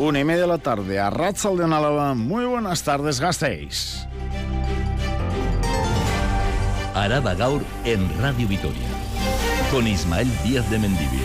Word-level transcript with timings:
Una 0.00 0.18
y 0.18 0.24
media 0.24 0.40
de 0.40 0.46
la 0.46 0.56
tarde 0.56 0.98
a 0.98 1.10
Ratzal 1.10 1.58
de 1.58 1.64
Álava. 1.64 2.14
Muy 2.14 2.46
buenas 2.46 2.82
tardes, 2.82 3.20
Gasteiz. 3.20 4.06
Araba 6.94 7.34
Gaur 7.34 7.60
en 7.84 8.08
Radio 8.18 8.48
Vitoria. 8.48 8.88
Con 9.70 9.86
Ismael 9.86 10.26
Díaz 10.42 10.70
de 10.70 10.78
Mendivil. 10.78 11.20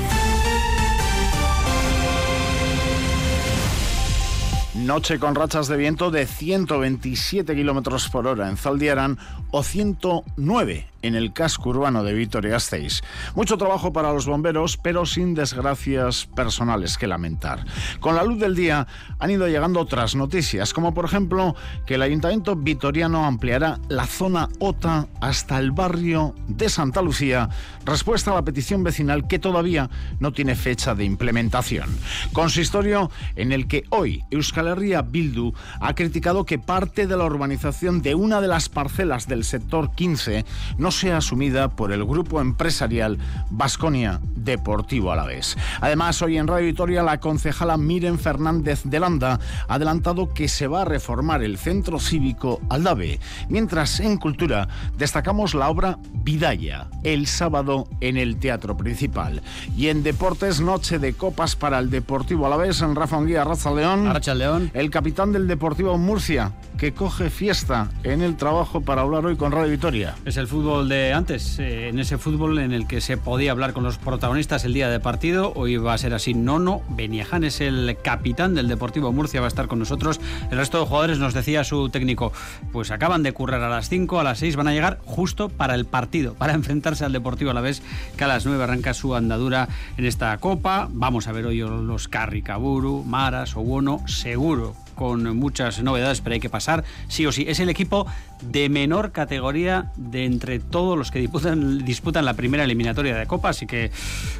Noche 4.73 5.19
con 5.19 5.35
rachas 5.35 5.69
de 5.69 5.77
viento 5.77 6.11
de 6.11 6.27
127 6.27 7.55
kilómetros 7.55 8.09
por 8.09 8.27
hora 8.27 8.49
en 8.49 8.57
Zaldiaran 8.57 9.17
o 9.51 9.63
109 9.63 10.85
en 11.05 11.15
el 11.15 11.33
casco 11.33 11.69
urbano 11.69 12.03
de 12.03 12.13
Vitoria-Gasteiz. 12.13 13.01
Mucho 13.35 13.57
trabajo 13.57 13.93
para 13.93 14.11
los 14.11 14.25
bomberos, 14.25 14.77
pero 14.77 15.05
sin 15.05 15.33
desgracias 15.33 16.25
personales 16.35 16.97
que 16.97 17.07
lamentar. 17.07 17.65
Con 17.99 18.15
la 18.15 18.23
luz 18.23 18.39
del 18.39 18.55
día 18.55 18.87
han 19.19 19.31
ido 19.31 19.47
llegando 19.47 19.79
otras 19.79 20.15
noticias, 20.15 20.73
como 20.73 20.93
por 20.93 21.05
ejemplo 21.05 21.55
que 21.85 21.95
el 21.95 22.01
Ayuntamiento 22.01 22.55
vitoriano 22.55 23.25
ampliará 23.25 23.79
la 23.89 24.05
zona 24.05 24.49
OTA 24.59 25.07
hasta 25.21 25.59
el 25.59 25.71
barrio 25.71 26.35
de 26.47 26.69
Santa 26.69 27.01
Lucía, 27.01 27.49
respuesta 27.85 28.31
a 28.31 28.35
la 28.35 28.43
petición 28.43 28.83
vecinal 28.83 29.27
que 29.27 29.39
todavía 29.39 29.89
no 30.19 30.31
tiene 30.33 30.55
fecha 30.55 30.95
de 30.95 31.05
implementación. 31.05 31.89
Consistorio 32.33 33.11
en 33.35 33.51
el 33.51 33.67
que 33.67 33.83
hoy 33.89 34.23
Euskal 34.31 34.67
Herria 34.67 35.01
Bildu 35.01 35.53
ha 35.79 35.93
criticado 35.95 36.45
que 36.45 36.59
parte 36.59 37.07
de 37.07 37.17
la 37.17 37.25
urbanización 37.25 38.01
de 38.01 38.15
una 38.15 38.41
de 38.41 38.47
las 38.47 38.69
parcelas 38.69 39.27
del 39.27 39.43
sector 39.43 39.91
15 39.93 40.45
no 40.77 40.91
sea 40.95 41.17
asumida 41.17 41.69
por 41.69 41.91
el 41.91 42.05
grupo 42.05 42.39
empresarial 42.41 43.17
Vasconia 43.49 44.21
Deportivo 44.35 45.11
Alavés. 45.11 45.57
Además, 45.81 46.21
hoy 46.21 46.37
en 46.37 46.47
Radio 46.47 46.67
Vitoria 46.67 47.03
la 47.03 47.19
concejala 47.19 47.77
Miren 47.77 48.19
Fernández 48.19 48.83
de 48.83 48.99
Landa 48.99 49.39
ha 49.67 49.73
adelantado 49.73 50.33
que 50.33 50.47
se 50.47 50.67
va 50.67 50.83
a 50.83 50.85
reformar 50.85 51.43
el 51.43 51.57
centro 51.57 51.99
cívico 51.99 52.61
Aldave, 52.69 53.19
mientras 53.49 53.99
en 53.99 54.17
Cultura 54.17 54.67
destacamos 54.97 55.53
la 55.53 55.69
obra 55.69 55.97
Vidaya, 56.13 56.87
el 57.03 57.27
sábado 57.27 57.87
en 58.01 58.17
el 58.17 58.37
Teatro 58.37 58.77
Principal. 58.77 59.41
Y 59.75 59.87
en 59.87 60.03
Deportes, 60.03 60.61
noche 60.61 60.99
de 60.99 61.13
copas 61.13 61.55
para 61.55 61.79
el 61.79 61.89
Deportivo 61.89 62.45
Alavés 62.45 62.81
en 62.81 62.95
Rafa 62.95 63.17
Anguía, 63.17 63.43
Raza 63.43 63.71
León. 63.73 64.11
León. 64.35 64.71
El 64.73 64.89
capitán 64.89 65.31
del 65.31 65.47
Deportivo 65.47 65.97
Murcia, 65.97 66.53
que 66.77 66.93
coge 66.93 67.29
fiesta 67.29 67.89
en 68.03 68.21
el 68.21 68.37
trabajo 68.37 68.81
para 68.81 69.01
hablar 69.01 69.25
hoy 69.25 69.35
con 69.35 69.51
Radio 69.51 69.71
Vitoria. 69.71 70.15
Es 70.25 70.37
el 70.37 70.47
fútbol 70.47 70.84
de 70.89 71.13
antes, 71.13 71.59
eh, 71.59 71.89
en 71.89 71.99
ese 71.99 72.17
fútbol 72.17 72.59
en 72.59 72.71
el 72.71 72.87
que 72.87 73.01
se 73.01 73.17
podía 73.17 73.51
hablar 73.51 73.73
con 73.73 73.83
los 73.83 73.97
protagonistas 73.97 74.65
el 74.65 74.73
día 74.73 74.89
de 74.89 74.99
partido. 74.99 75.53
Hoy 75.55 75.77
va 75.77 75.93
a 75.93 75.97
ser 75.97 76.13
así. 76.13 76.33
Nono 76.33 76.81
Beniaján 76.89 77.43
es 77.43 77.61
el 77.61 77.97
capitán 78.03 78.53
del 78.55 78.67
Deportivo 78.67 79.11
Murcia, 79.11 79.41
va 79.41 79.47
a 79.47 79.49
estar 79.49 79.67
con 79.67 79.79
nosotros. 79.79 80.19
El 80.51 80.57
resto 80.57 80.79
de 80.79 80.85
jugadores 80.85 81.19
nos 81.19 81.33
decía 81.33 81.63
su 81.63 81.89
técnico, 81.89 82.31
pues 82.71 82.91
acaban 82.91 83.23
de 83.23 83.31
currar 83.31 83.61
a 83.63 83.69
las 83.69 83.89
5, 83.89 84.19
a 84.19 84.23
las 84.23 84.39
6 84.39 84.55
van 84.55 84.67
a 84.67 84.73
llegar 84.73 84.99
justo 85.05 85.49
para 85.49 85.75
el 85.75 85.85
partido, 85.85 86.33
para 86.35 86.53
enfrentarse 86.55 87.05
al 87.05 87.13
Deportivo 87.13 87.51
a 87.51 87.53
la 87.53 87.61
vez 87.61 87.81
que 88.17 88.23
a 88.23 88.27
las 88.27 88.45
9 88.45 88.63
arranca 88.63 88.93
su 88.93 89.15
andadura 89.15 89.67
en 89.97 90.05
esta 90.05 90.37
copa. 90.37 90.87
Vamos 90.91 91.27
a 91.27 91.31
ver 91.31 91.45
hoy 91.45 91.59
los 91.59 92.07
Carricaburu, 92.07 93.03
Maras, 93.03 93.55
Obono, 93.55 94.07
seguro 94.07 94.84
con 94.95 95.37
muchas 95.37 95.81
novedades, 95.81 96.21
pero 96.21 96.33
hay 96.33 96.39
que 96.39 96.49
pasar 96.49 96.83
sí 97.07 97.25
o 97.25 97.31
sí. 97.31 97.45
Es 97.47 97.59
el 97.59 97.69
equipo 97.69 98.07
de 98.41 98.69
menor 98.69 99.11
categoría 99.11 99.91
de 99.95 100.25
entre 100.25 100.59
todos 100.59 100.97
los 100.97 101.11
que 101.11 101.19
disputan, 101.19 101.85
disputan 101.85 102.25
la 102.25 102.33
primera 102.33 102.63
eliminatoria 102.63 103.15
de 103.15 103.25
Copa, 103.25 103.49
así 103.49 103.65
que 103.65 103.91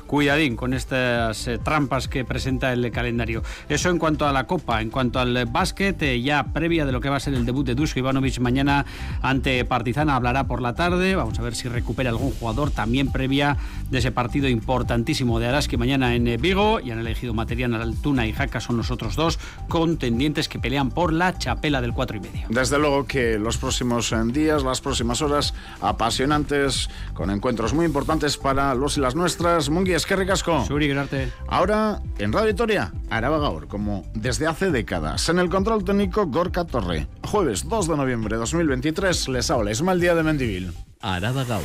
cuidadín 0.08 0.56
con 0.56 0.74
estas 0.74 1.48
eh, 1.48 1.58
trampas 1.58 2.08
que 2.08 2.26
presenta 2.26 2.74
el 2.74 2.92
calendario. 2.92 3.44
Eso 3.70 3.90
en 3.90 4.00
cuanto 4.00 4.28
a 4.28 4.32
la 4.32 4.46
Copa, 4.46 4.82
en 4.82 4.90
cuanto 4.90 5.20
al 5.20 5.46
básquet, 5.46 6.02
eh, 6.02 6.22
ya 6.22 6.44
previa 6.54 6.86
de 6.86 6.92
lo 6.92 7.02
que 7.02 7.10
va 7.10 7.18
a 7.18 7.20
ser 7.20 7.34
el 7.34 7.46
debut 7.46 7.66
de 7.66 7.76
Dusko 7.76 8.00
Ivanovic 8.00 8.40
mañana 8.40 8.86
ante 9.22 9.64
Partizana, 9.66 10.16
hablará 10.16 10.46
por 10.46 10.62
la 10.62 10.76
tarde, 10.76 11.16
vamos 11.16 11.40
a 11.40 11.42
ver 11.42 11.56
si 11.56 11.68
recupera 11.68 12.10
algún 12.10 12.32
jugador, 12.32 12.72
también 12.72 13.12
previa 13.12 13.58
de 13.90 14.00
ese 14.00 14.12
partido 14.12 14.48
importantísimo 14.50 15.40
de 15.40 15.48
Araski 15.48 15.78
mañana 15.78 16.16
en 16.16 16.28
eh, 16.28 16.38
Vigo, 16.38 16.80
y 16.80 16.92
han 16.92 17.00
elegido 17.00 17.34
Materiana 17.34 17.82
Altuna 17.82 18.28
y 18.28 18.34
Jaca, 18.34 18.60
son 18.60 18.78
los 18.78 18.92
otros 18.92 19.16
dos 19.16 19.40
contendientes 19.68 20.45
que 20.48 20.60
pelean 20.60 20.90
por 20.90 21.14
la 21.14 21.38
chapela 21.38 21.82
del 21.82 21.94
4 21.94 22.18
y 22.18 22.20
medio. 22.20 22.48
Desde 22.50 22.80
luego 22.80 23.06
que 23.06 23.38
los 23.40 23.58
próximos 23.58 24.12
eh, 24.12 24.18
días, 24.26 24.64
las 24.64 24.82
próximas 24.82 25.22
horas 25.22 25.54
apasionantes, 25.82 26.90
con 27.14 27.30
encuentros 27.30 27.74
muy 27.74 27.86
importantes 27.86 28.38
para 28.38 28.74
los 28.76 28.98
y 28.98 29.02
las 29.02 29.16
nuestras. 29.16 29.70
Mungi, 29.70 29.94
es 29.94 30.06
que 30.06 30.16
ricasco. 30.16 30.66
Suri, 30.66 30.88
gracias. 30.88 31.32
Ahora, 31.48 32.02
en 32.18 32.32
Radio 32.32 32.48
Victoria, 32.48 32.94
Araba 33.10 33.40
Gaur, 33.40 33.68
como 33.68 34.06
desde 34.14 34.48
hace 34.48 34.72
décadas. 34.72 35.28
En 35.30 35.40
el 35.40 35.50
control 35.50 35.84
técnico, 35.84 36.26
Gorka 36.28 36.66
Torre. 36.66 37.08
Jueves 37.24 37.68
2 37.68 37.88
de 37.88 37.98
noviembre 37.98 38.36
de 38.36 38.40
2023, 38.40 39.28
les 39.30 39.50
habla 39.50 39.72
Ismael 39.72 40.00
Día 40.00 40.16
de 40.16 40.24
Mendivil. 40.24 40.74
Araba 41.02 41.44
Gaur. 41.44 41.64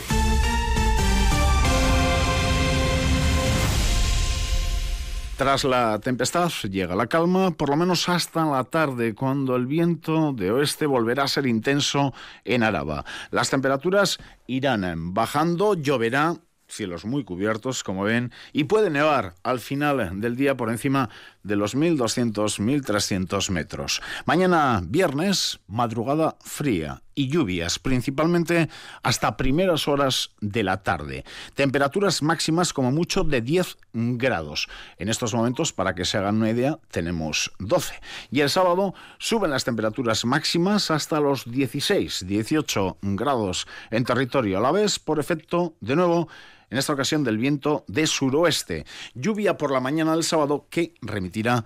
Tras 5.40 5.64
la 5.64 5.98
tempestad 6.00 6.50
llega 6.70 6.94
la 6.94 7.06
calma, 7.06 7.50
por 7.50 7.70
lo 7.70 7.76
menos 7.76 8.10
hasta 8.10 8.44
la 8.44 8.62
tarde, 8.64 9.14
cuando 9.14 9.56
el 9.56 9.64
viento 9.64 10.34
de 10.34 10.50
oeste 10.50 10.84
volverá 10.84 11.22
a 11.22 11.28
ser 11.28 11.46
intenso 11.46 12.12
en 12.44 12.62
Araba. 12.62 13.06
Las 13.30 13.48
temperaturas 13.48 14.18
irán 14.46 15.14
bajando, 15.14 15.72
lloverá 15.72 16.36
cielos 16.68 17.06
muy 17.06 17.24
cubiertos, 17.24 17.82
como 17.82 18.04
ven, 18.04 18.32
y 18.52 18.64
puede 18.64 18.90
nevar 18.90 19.34
al 19.42 19.60
final 19.60 20.20
del 20.20 20.36
día 20.36 20.58
por 20.58 20.68
encima 20.68 21.08
de 21.42 21.56
los 21.56 21.76
1.200-1.300 21.76 23.50
metros. 23.50 24.02
Mañana 24.24 24.82
viernes, 24.84 25.60
madrugada 25.66 26.36
fría 26.40 27.02
y 27.14 27.28
lluvias, 27.28 27.78
principalmente 27.78 28.68
hasta 29.02 29.36
primeras 29.36 29.88
horas 29.88 30.30
de 30.40 30.62
la 30.62 30.82
tarde. 30.82 31.24
Temperaturas 31.54 32.22
máximas 32.22 32.72
como 32.72 32.92
mucho 32.92 33.24
de 33.24 33.40
10 33.40 33.76
grados. 33.92 34.68
En 34.98 35.08
estos 35.08 35.34
momentos, 35.34 35.72
para 35.72 35.94
que 35.94 36.04
se 36.04 36.18
hagan 36.18 36.36
una 36.36 36.50
idea, 36.50 36.78
tenemos 36.90 37.52
12. 37.58 37.94
Y 38.30 38.40
el 38.40 38.50
sábado 38.50 38.94
suben 39.18 39.50
las 39.50 39.64
temperaturas 39.64 40.24
máximas 40.24 40.90
hasta 40.90 41.20
los 41.20 41.50
16, 41.50 42.26
18 42.26 42.98
grados 43.02 43.66
en 43.90 44.04
territorio 44.04 44.58
a 44.58 44.60
la 44.60 44.72
vez, 44.72 44.98
por 44.98 45.18
efecto, 45.18 45.74
de 45.80 45.96
nuevo, 45.96 46.28
en 46.70 46.78
esta 46.78 46.92
ocasión 46.92 47.24
del 47.24 47.38
viento 47.38 47.84
de 47.88 48.06
suroeste. 48.06 48.86
Lluvia 49.14 49.58
por 49.58 49.70
la 49.70 49.80
mañana 49.80 50.12
del 50.12 50.24
sábado 50.24 50.66
que 50.70 50.94
remitirá 51.02 51.64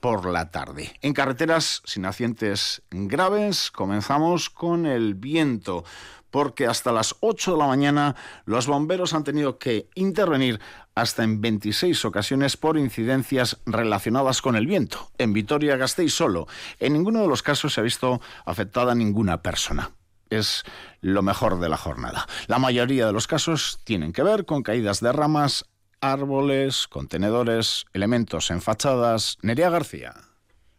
por 0.00 0.26
la 0.26 0.50
tarde. 0.50 0.94
En 1.00 1.14
carreteras 1.14 1.82
sin 1.84 2.06
accidentes 2.06 2.82
graves, 2.90 3.70
comenzamos 3.70 4.50
con 4.50 4.86
el 4.86 5.14
viento 5.14 5.84
porque 6.30 6.66
hasta 6.66 6.90
las 6.90 7.14
8 7.20 7.52
de 7.52 7.58
la 7.58 7.68
mañana 7.68 8.16
los 8.44 8.66
bomberos 8.66 9.14
han 9.14 9.22
tenido 9.22 9.56
que 9.56 9.88
intervenir 9.94 10.60
hasta 10.96 11.22
en 11.22 11.40
26 11.40 12.04
ocasiones 12.04 12.56
por 12.56 12.76
incidencias 12.76 13.60
relacionadas 13.66 14.42
con 14.42 14.56
el 14.56 14.66
viento. 14.66 15.10
En 15.16 15.32
Vitoria-Gasteiz 15.32 16.12
solo. 16.12 16.48
En 16.80 16.92
ninguno 16.92 17.22
de 17.22 17.28
los 17.28 17.44
casos 17.44 17.72
se 17.72 17.80
ha 17.80 17.84
visto 17.84 18.20
afectada 18.44 18.94
ninguna 18.94 19.42
persona 19.42 19.92
es 20.34 20.64
lo 21.00 21.22
mejor 21.22 21.60
de 21.60 21.68
la 21.68 21.76
jornada. 21.76 22.26
La 22.46 22.58
mayoría 22.58 23.06
de 23.06 23.12
los 23.12 23.26
casos 23.26 23.78
tienen 23.84 24.12
que 24.12 24.22
ver 24.22 24.44
con 24.44 24.62
caídas 24.62 25.00
de 25.00 25.12
ramas, 25.12 25.64
árboles, 26.00 26.86
contenedores, 26.88 27.86
elementos 27.92 28.50
en 28.50 28.60
fachadas. 28.60 29.38
Nerea 29.42 29.70
García. 29.70 30.14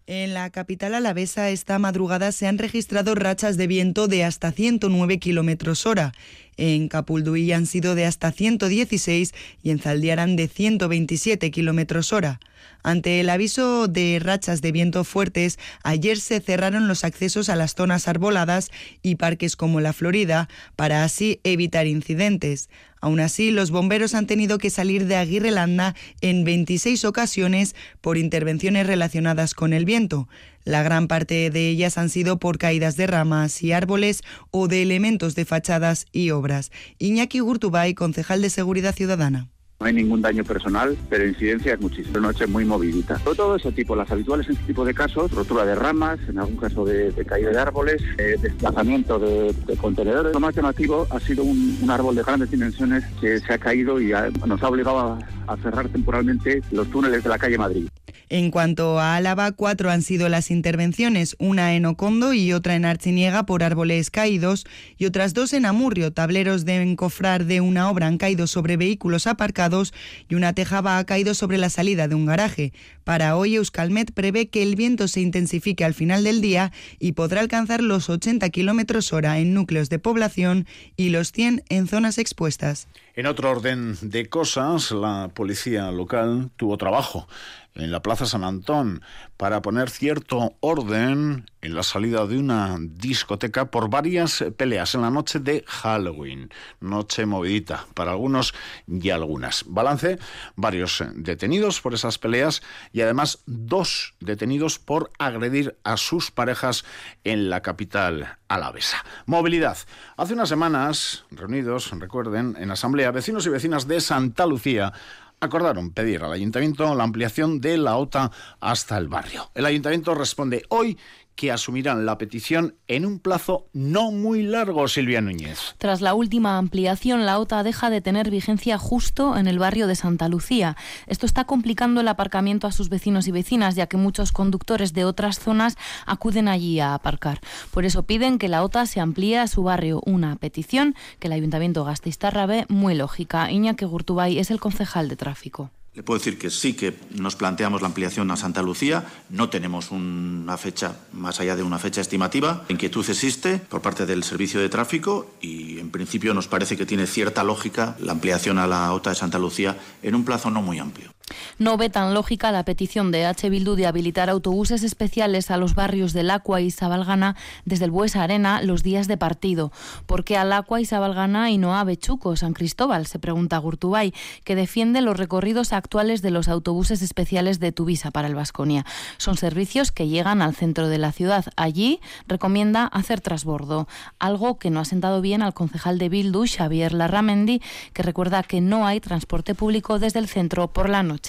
En 0.07 0.35
la 0.35 0.51
capital 0.51 0.93
alavesa 0.93 1.49
esta 1.49 1.79
madrugada 1.79 2.31
se 2.31 2.45
han 2.45 2.59
registrado 2.59 3.15
rachas 3.15 3.57
de 3.57 3.65
viento 3.65 4.07
de 4.07 4.23
hasta 4.23 4.51
109 4.51 5.17
kilómetros 5.17 5.87
hora. 5.87 6.11
En 6.57 6.87
Capulduí 6.87 7.51
han 7.51 7.65
sido 7.65 7.95
de 7.95 8.05
hasta 8.05 8.31
116 8.31 9.33
y 9.61 9.69
en 9.71 9.79
Zaldiaran 9.79 10.35
de 10.35 10.47
127 10.47 11.51
kilómetros 11.51 12.13
hora. 12.13 12.39
Ante 12.83 13.19
el 13.19 13.29
aviso 13.29 13.87
de 13.87 14.19
rachas 14.21 14.61
de 14.61 14.71
viento 14.71 15.03
fuertes, 15.03 15.57
ayer 15.83 16.19
se 16.19 16.39
cerraron 16.39 16.87
los 16.87 17.03
accesos 17.03 17.49
a 17.49 17.55
las 17.55 17.73
zonas 17.73 18.07
arboladas 18.07 18.69
y 19.01 19.15
parques 19.15 19.55
como 19.55 19.81
la 19.81 19.91
Florida 19.91 20.49
para 20.75 21.03
así 21.03 21.39
evitar 21.43 21.87
incidentes. 21.87 22.69
Aún 23.01 23.19
así, 23.19 23.51
los 23.51 23.71
bomberos 23.71 24.15
han 24.15 24.27
tenido 24.27 24.57
que 24.57 24.69
salir 24.69 25.05
de 25.05 25.15
Aguirre 25.15 25.51
Landa 25.51 25.95
en 26.21 26.43
26 26.43 27.05
ocasiones 27.05 27.75
por 28.01 28.17
intervenciones 28.17 28.87
relacionadas 28.87 29.53
con 29.53 29.73
el 29.73 29.85
viento. 29.85 30.27
La 30.65 30.81
gran 30.81 31.07
parte 31.07 31.51
de 31.51 31.69
ellas 31.69 31.99
han 31.99 32.09
sido 32.09 32.39
por 32.39 32.57
caídas 32.57 32.97
de 32.97 33.05
ramas 33.05 33.61
y 33.61 33.71
árboles 33.71 34.23
o 34.49 34.67
de 34.67 34.81
elementos 34.81 35.35
de 35.35 35.45
fachadas 35.45 36.07
y 36.11 36.31
obras. 36.31 36.71
Iñaki 36.97 37.39
Gurtubay, 37.39 37.93
concejal 37.93 38.41
de 38.41 38.49
Seguridad 38.49 38.95
Ciudadana. 38.95 39.47
No 39.79 39.87
hay 39.87 39.93
ningún 39.93 40.21
daño 40.21 40.43
personal, 40.43 40.97
pero 41.09 41.27
incidencias 41.27 41.79
muchísimas. 41.79 42.21
Noche 42.21 42.47
muy 42.47 42.65
movidita. 42.65 43.19
Todo 43.23 43.57
ese 43.57 43.73
tipo, 43.73 43.95
las 43.95 44.09
habituales 44.09 44.47
en 44.47 44.53
este 44.53 44.67
tipo 44.67 44.85
de 44.85 44.93
casos, 44.93 45.29
rotura 45.31 45.65
de 45.65 45.75
ramas, 45.75 46.17
en 46.27 46.39
algún 46.39 46.55
caso 46.55 46.85
de, 46.85 47.13
caída 47.27 47.51
de 47.51 47.59
árboles, 47.59 48.01
eh, 48.17 48.37
desplazamiento 48.41 49.19
de, 49.19 49.53
contenedores. 49.75 50.33
Lo 50.33 50.39
más 50.39 50.55
llamativo 50.55 51.05
ha 51.11 51.19
sido 51.19 51.43
un, 51.43 51.77
árbol 51.89 52.15
de 52.15 52.23
grandes 52.23 52.49
dimensiones 52.49 53.03
que 53.21 53.39
se 53.39 53.53
ha 53.53 53.57
caído 53.57 54.01
y 54.01 54.13
nos 54.47 54.63
ha 54.63 54.69
obligado 54.69 55.19
a 55.45 55.57
cerrar 55.57 55.89
temporalmente 55.89 56.61
los 56.71 56.89
túneles 56.89 57.23
de 57.23 57.29
la 57.29 57.37
calle 57.37 57.57
Madrid. 57.57 57.87
En 58.29 58.49
cuanto 58.49 58.99
a 58.99 59.15
Álava, 59.15 59.51
cuatro 59.51 59.91
han 59.91 60.01
sido 60.01 60.29
las 60.29 60.49
intervenciones, 60.49 61.35
una 61.37 61.75
en 61.75 61.85
Ocondo 61.85 62.33
y 62.33 62.53
otra 62.53 62.75
en 62.75 62.83
Archiniega 62.83 63.45
por 63.45 63.61
árboles 63.61 64.09
caídos 64.09 64.65
y 64.97 65.05
otras 65.05 65.33
dos 65.33 65.53
en 65.53 65.65
Amurrio. 65.65 66.11
Tableros 66.11 66.65
de 66.65 66.81
encofrar 66.81 67.45
de 67.45 67.61
una 67.61 67.89
obra 67.89 68.07
han 68.07 68.17
caído 68.17 68.47
sobre 68.47 68.77
vehículos 68.77 69.27
aparcados 69.27 69.93
y 70.27 70.35
una 70.35 70.53
tejaba 70.53 70.97
ha 70.97 71.05
caído 71.05 71.35
sobre 71.35 71.59
la 71.59 71.69
salida 71.69 72.07
de 72.07 72.15
un 72.15 72.25
garaje. 72.25 72.73
Para 73.03 73.37
hoy, 73.37 73.55
Euskalmet 73.55 74.11
prevé 74.11 74.47
que 74.47 74.63
el 74.63 74.75
viento 74.75 75.07
se 75.07 75.21
intensifique 75.21 75.85
al 75.85 75.93
final 75.93 76.23
del 76.23 76.41
día 76.41 76.71
y 76.99 77.11
podrá 77.11 77.41
alcanzar 77.41 77.81
los 77.81 78.09
80 78.09 78.49
kilómetros 78.49 79.13
hora 79.13 79.37
en 79.37 79.53
núcleos 79.53 79.89
de 79.89 79.99
población 79.99 80.65
y 80.97 81.09
los 81.09 81.31
100 81.31 81.63
en 81.69 81.87
zonas 81.87 82.17
expuestas. 82.17 82.87
En 83.15 83.27
otro 83.27 83.51
orden 83.51 83.95
de 84.01 84.27
cosas, 84.27 84.91
la 84.91 85.29
policía 85.33 85.91
local 85.91 86.49
tuvo 86.57 86.77
trabajo 86.77 87.27
en 87.75 87.91
la 87.91 88.01
Plaza 88.01 88.25
San 88.25 88.43
Antón 88.43 89.01
para 89.37 89.61
poner 89.61 89.89
cierto 89.89 90.55
orden 90.61 91.45
en 91.61 91.75
la 91.75 91.83
salida 91.83 92.25
de 92.25 92.37
una 92.37 92.77
discoteca 92.79 93.65
por 93.65 93.89
varias 93.89 94.43
peleas 94.55 94.95
en 94.95 95.01
la 95.01 95.09
noche 95.09 95.39
de 95.39 95.63
Halloween. 95.67 96.49
Noche 96.79 97.25
movidita 97.25 97.85
para 97.93 98.11
algunos 98.11 98.53
y 98.87 99.09
algunas. 99.09 99.65
Balance, 99.67 100.19
varios 100.55 101.03
detenidos 101.15 101.81
por 101.81 101.93
esas 101.93 102.17
peleas 102.17 102.61
y 102.93 103.01
además 103.01 103.39
dos 103.45 104.15
detenidos 104.19 104.79
por 104.79 105.11
agredir 105.19 105.77
a 105.83 105.97
sus 105.97 106.31
parejas 106.31 106.85
en 107.23 107.49
la 107.49 107.61
capital 107.61 108.37
alavesa. 108.47 109.03
Movilidad. 109.25 109.77
Hace 110.17 110.33
unas 110.33 110.49
semanas, 110.49 111.25
reunidos, 111.31 111.91
recuerden, 111.91 112.55
en 112.59 112.71
asamblea, 112.71 113.11
vecinos 113.11 113.45
y 113.47 113.49
vecinas 113.49 113.87
de 113.87 113.99
Santa 114.01 114.45
Lucía 114.45 114.93
acordaron 115.39 115.91
pedir 115.91 116.23
al 116.23 116.31
ayuntamiento 116.31 116.93
la 116.95 117.03
ampliación 117.03 117.61
de 117.61 117.77
la 117.77 117.97
OTA 117.97 118.31
hasta 118.59 118.97
el 118.97 119.07
barrio. 119.07 119.51
El 119.53 119.65
ayuntamiento 119.65 120.15
responde 120.15 120.63
hoy 120.69 120.97
que 121.35 121.51
asumirán 121.51 122.05
la 122.05 122.17
petición 122.17 122.75
en 122.87 123.05
un 123.05 123.19
plazo 123.19 123.67
no 123.73 124.11
muy 124.11 124.43
largo, 124.43 124.87
Silvia 124.87 125.21
Núñez. 125.21 125.75
Tras 125.77 126.01
la 126.01 126.13
última 126.13 126.57
ampliación, 126.57 127.25
la 127.25 127.39
OTA 127.39 127.63
deja 127.63 127.89
de 127.89 128.01
tener 128.01 128.29
vigencia 128.29 128.77
justo 128.77 129.37
en 129.37 129.47
el 129.47 129.59
barrio 129.59 129.87
de 129.87 129.95
Santa 129.95 130.29
Lucía. 130.29 130.75
Esto 131.07 131.25
está 131.25 131.45
complicando 131.45 132.01
el 132.01 132.07
aparcamiento 132.07 132.67
a 132.67 132.71
sus 132.71 132.89
vecinos 132.89 133.27
y 133.27 133.31
vecinas, 133.31 133.75
ya 133.75 133.87
que 133.87 133.97
muchos 133.97 134.31
conductores 134.31 134.93
de 134.93 135.05
otras 135.05 135.39
zonas 135.39 135.77
acuden 136.05 136.47
allí 136.47 136.79
a 136.79 136.93
aparcar. 136.93 137.41
Por 137.71 137.85
eso 137.85 138.03
piden 138.03 138.37
que 138.37 138.49
la 138.49 138.63
OTA 138.63 138.85
se 138.85 138.99
amplíe 138.99 139.37
a 139.37 139.47
su 139.47 139.63
barrio, 139.63 140.01
una 140.05 140.35
petición 140.37 140.95
que 141.19 141.27
el 141.27 141.33
Ayuntamiento 141.33 141.83
Gasteiztarra 141.83 142.45
ve 142.45 142.65
muy 142.69 142.95
lógica. 142.95 143.51
Iñaki 143.51 143.85
Gurtubay 143.85 144.39
es 144.39 144.51
el 144.51 144.59
concejal 144.59 145.09
de 145.09 145.15
tráfico. 145.15 145.71
Le 145.95 146.03
puedo 146.03 146.19
decir 146.19 146.37
que 146.37 146.49
sí 146.49 146.73
que 146.73 146.93
nos 147.11 147.37
planteamos 147.37 147.81
la 147.81 147.87
ampliación 147.87 148.29
a 148.29 148.35
Santa 148.35 148.61
Lucía. 148.61 149.05
No 149.29 149.49
tenemos 149.49 149.91
una 149.91 150.57
fecha 150.57 150.97
más 151.13 151.39
allá 151.39 151.55
de 151.55 151.63
una 151.63 151.79
fecha 151.79 152.01
estimativa. 152.01 152.65
Inquietud 152.67 153.09
existe 153.09 153.59
por 153.59 153.81
parte 153.81 154.05
del 154.05 154.25
servicio 154.25 154.59
de 154.59 154.67
tráfico 154.67 155.31
y 155.39 155.79
en 155.79 155.91
principio 155.91 156.33
nos 156.33 156.49
parece 156.49 156.75
que 156.75 156.85
tiene 156.85 157.07
cierta 157.07 157.45
lógica 157.45 157.95
la 157.99 158.11
ampliación 158.11 158.59
a 158.59 158.67
la 158.67 158.91
OTA 158.91 159.11
de 159.11 159.15
Santa 159.15 159.39
Lucía 159.39 159.77
en 160.03 160.15
un 160.15 160.25
plazo 160.25 160.51
no 160.51 160.61
muy 160.61 160.79
amplio. 160.79 161.14
No 161.59 161.77
ve 161.77 161.89
tan 161.89 162.13
lógica 162.13 162.51
la 162.51 162.65
petición 162.65 163.11
de 163.11 163.25
H. 163.25 163.49
Bildu 163.49 163.75
de 163.75 163.87
habilitar 163.87 164.29
autobuses 164.29 164.83
especiales 164.83 165.51
a 165.51 165.57
los 165.57 165.75
barrios 165.75 166.13
del 166.13 166.31
Acua 166.31 166.61
y 166.61 166.71
Sabalgana 166.71 167.35
desde 167.65 167.85
el 167.85 167.91
Buesa 167.91 168.23
Arena 168.23 168.61
los 168.61 168.83
días 168.83 169.07
de 169.07 169.17
partido. 169.17 169.71
¿Por 170.05 170.23
qué 170.23 170.37
al 170.37 170.53
Acua 170.53 170.81
y 170.81 170.85
Sabalgana 170.85 171.51
y 171.51 171.57
no 171.57 171.75
a 171.75 171.83
Bechuco, 171.83 172.35
San 172.35 172.53
Cristóbal? 172.53 173.07
Se 173.07 173.19
pregunta 173.19 173.57
Gurtubay, 173.57 174.13
que 174.43 174.55
defiende 174.55 175.01
los 175.01 175.17
recorridos 175.17 175.73
actuales 175.73 176.21
de 176.21 176.31
los 176.31 176.47
autobuses 176.47 177.01
especiales 177.01 177.59
de 177.59 177.71
Tuvisa 177.71 178.11
para 178.11 178.27
el 178.27 178.35
Vasconia. 178.35 178.85
Son 179.17 179.37
servicios 179.37 179.91
que 179.91 180.07
llegan 180.07 180.41
al 180.41 180.55
centro 180.55 180.87
de 180.89 180.97
la 180.97 181.11
ciudad. 181.11 181.45
Allí 181.55 181.99
recomienda 182.27 182.85
hacer 182.87 183.21
trasbordo, 183.21 183.87
algo 184.19 184.59
que 184.59 184.69
no 184.69 184.79
ha 184.79 184.85
sentado 184.85 185.21
bien 185.21 185.41
al 185.41 185.53
concejal 185.53 185.97
de 185.97 186.09
Bildu, 186.09 186.45
Xavier 186.45 186.93
Larramendi, 186.93 187.61
que 187.93 188.03
recuerda 188.03 188.43
que 188.43 188.61
no 188.61 188.85
hay 188.85 188.99
transporte 188.99 189.55
público 189.55 189.99
desde 189.99 190.19
el 190.19 190.27
centro 190.27 190.67
por 190.67 190.89
la 190.89 191.03
noche. 191.03 191.24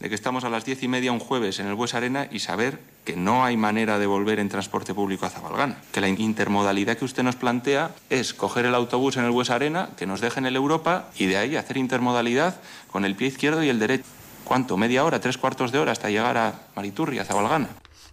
De 0.00 0.08
que 0.08 0.14
estamos 0.14 0.44
a 0.44 0.50
las 0.50 0.64
diez 0.64 0.82
y 0.82 0.88
media 0.88 1.12
un 1.12 1.20
jueves 1.20 1.60
en 1.60 1.66
el 1.66 1.74
Bues 1.74 1.94
Arena 1.94 2.28
y 2.30 2.40
saber 2.40 2.80
que 3.04 3.16
no 3.16 3.44
hay 3.44 3.56
manera 3.56 3.98
de 3.98 4.06
volver 4.06 4.38
en 4.38 4.48
transporte 4.48 4.94
público 4.94 5.26
a 5.26 5.30
Zabalgana. 5.30 5.78
Que 5.92 6.00
la 6.00 6.08
intermodalidad 6.08 6.96
que 6.96 7.04
usted 7.04 7.22
nos 7.22 7.36
plantea 7.36 7.94
es 8.10 8.34
coger 8.34 8.66
el 8.66 8.74
autobús 8.74 9.16
en 9.16 9.24
el 9.24 9.30
Bues 9.30 9.50
Arena, 9.50 9.90
que 9.96 10.06
nos 10.06 10.20
dejen 10.20 10.44
en 10.44 10.48
el 10.48 10.56
Europa 10.56 11.10
y 11.16 11.26
de 11.26 11.36
ahí 11.36 11.56
hacer 11.56 11.76
intermodalidad 11.76 12.60
con 12.90 13.04
el 13.04 13.14
pie 13.14 13.28
izquierdo 13.28 13.62
y 13.62 13.68
el 13.68 13.78
derecho. 13.78 14.04
¿Cuánto? 14.44 14.76
¿Media 14.76 15.04
hora? 15.04 15.20
¿Tres 15.20 15.38
cuartos 15.38 15.72
de 15.72 15.78
hora 15.78 15.92
hasta 15.92 16.10
llegar 16.10 16.36
a 16.36 16.60
Mariturri, 16.76 17.18
a 17.18 17.24
Zabalgana? 17.24 17.68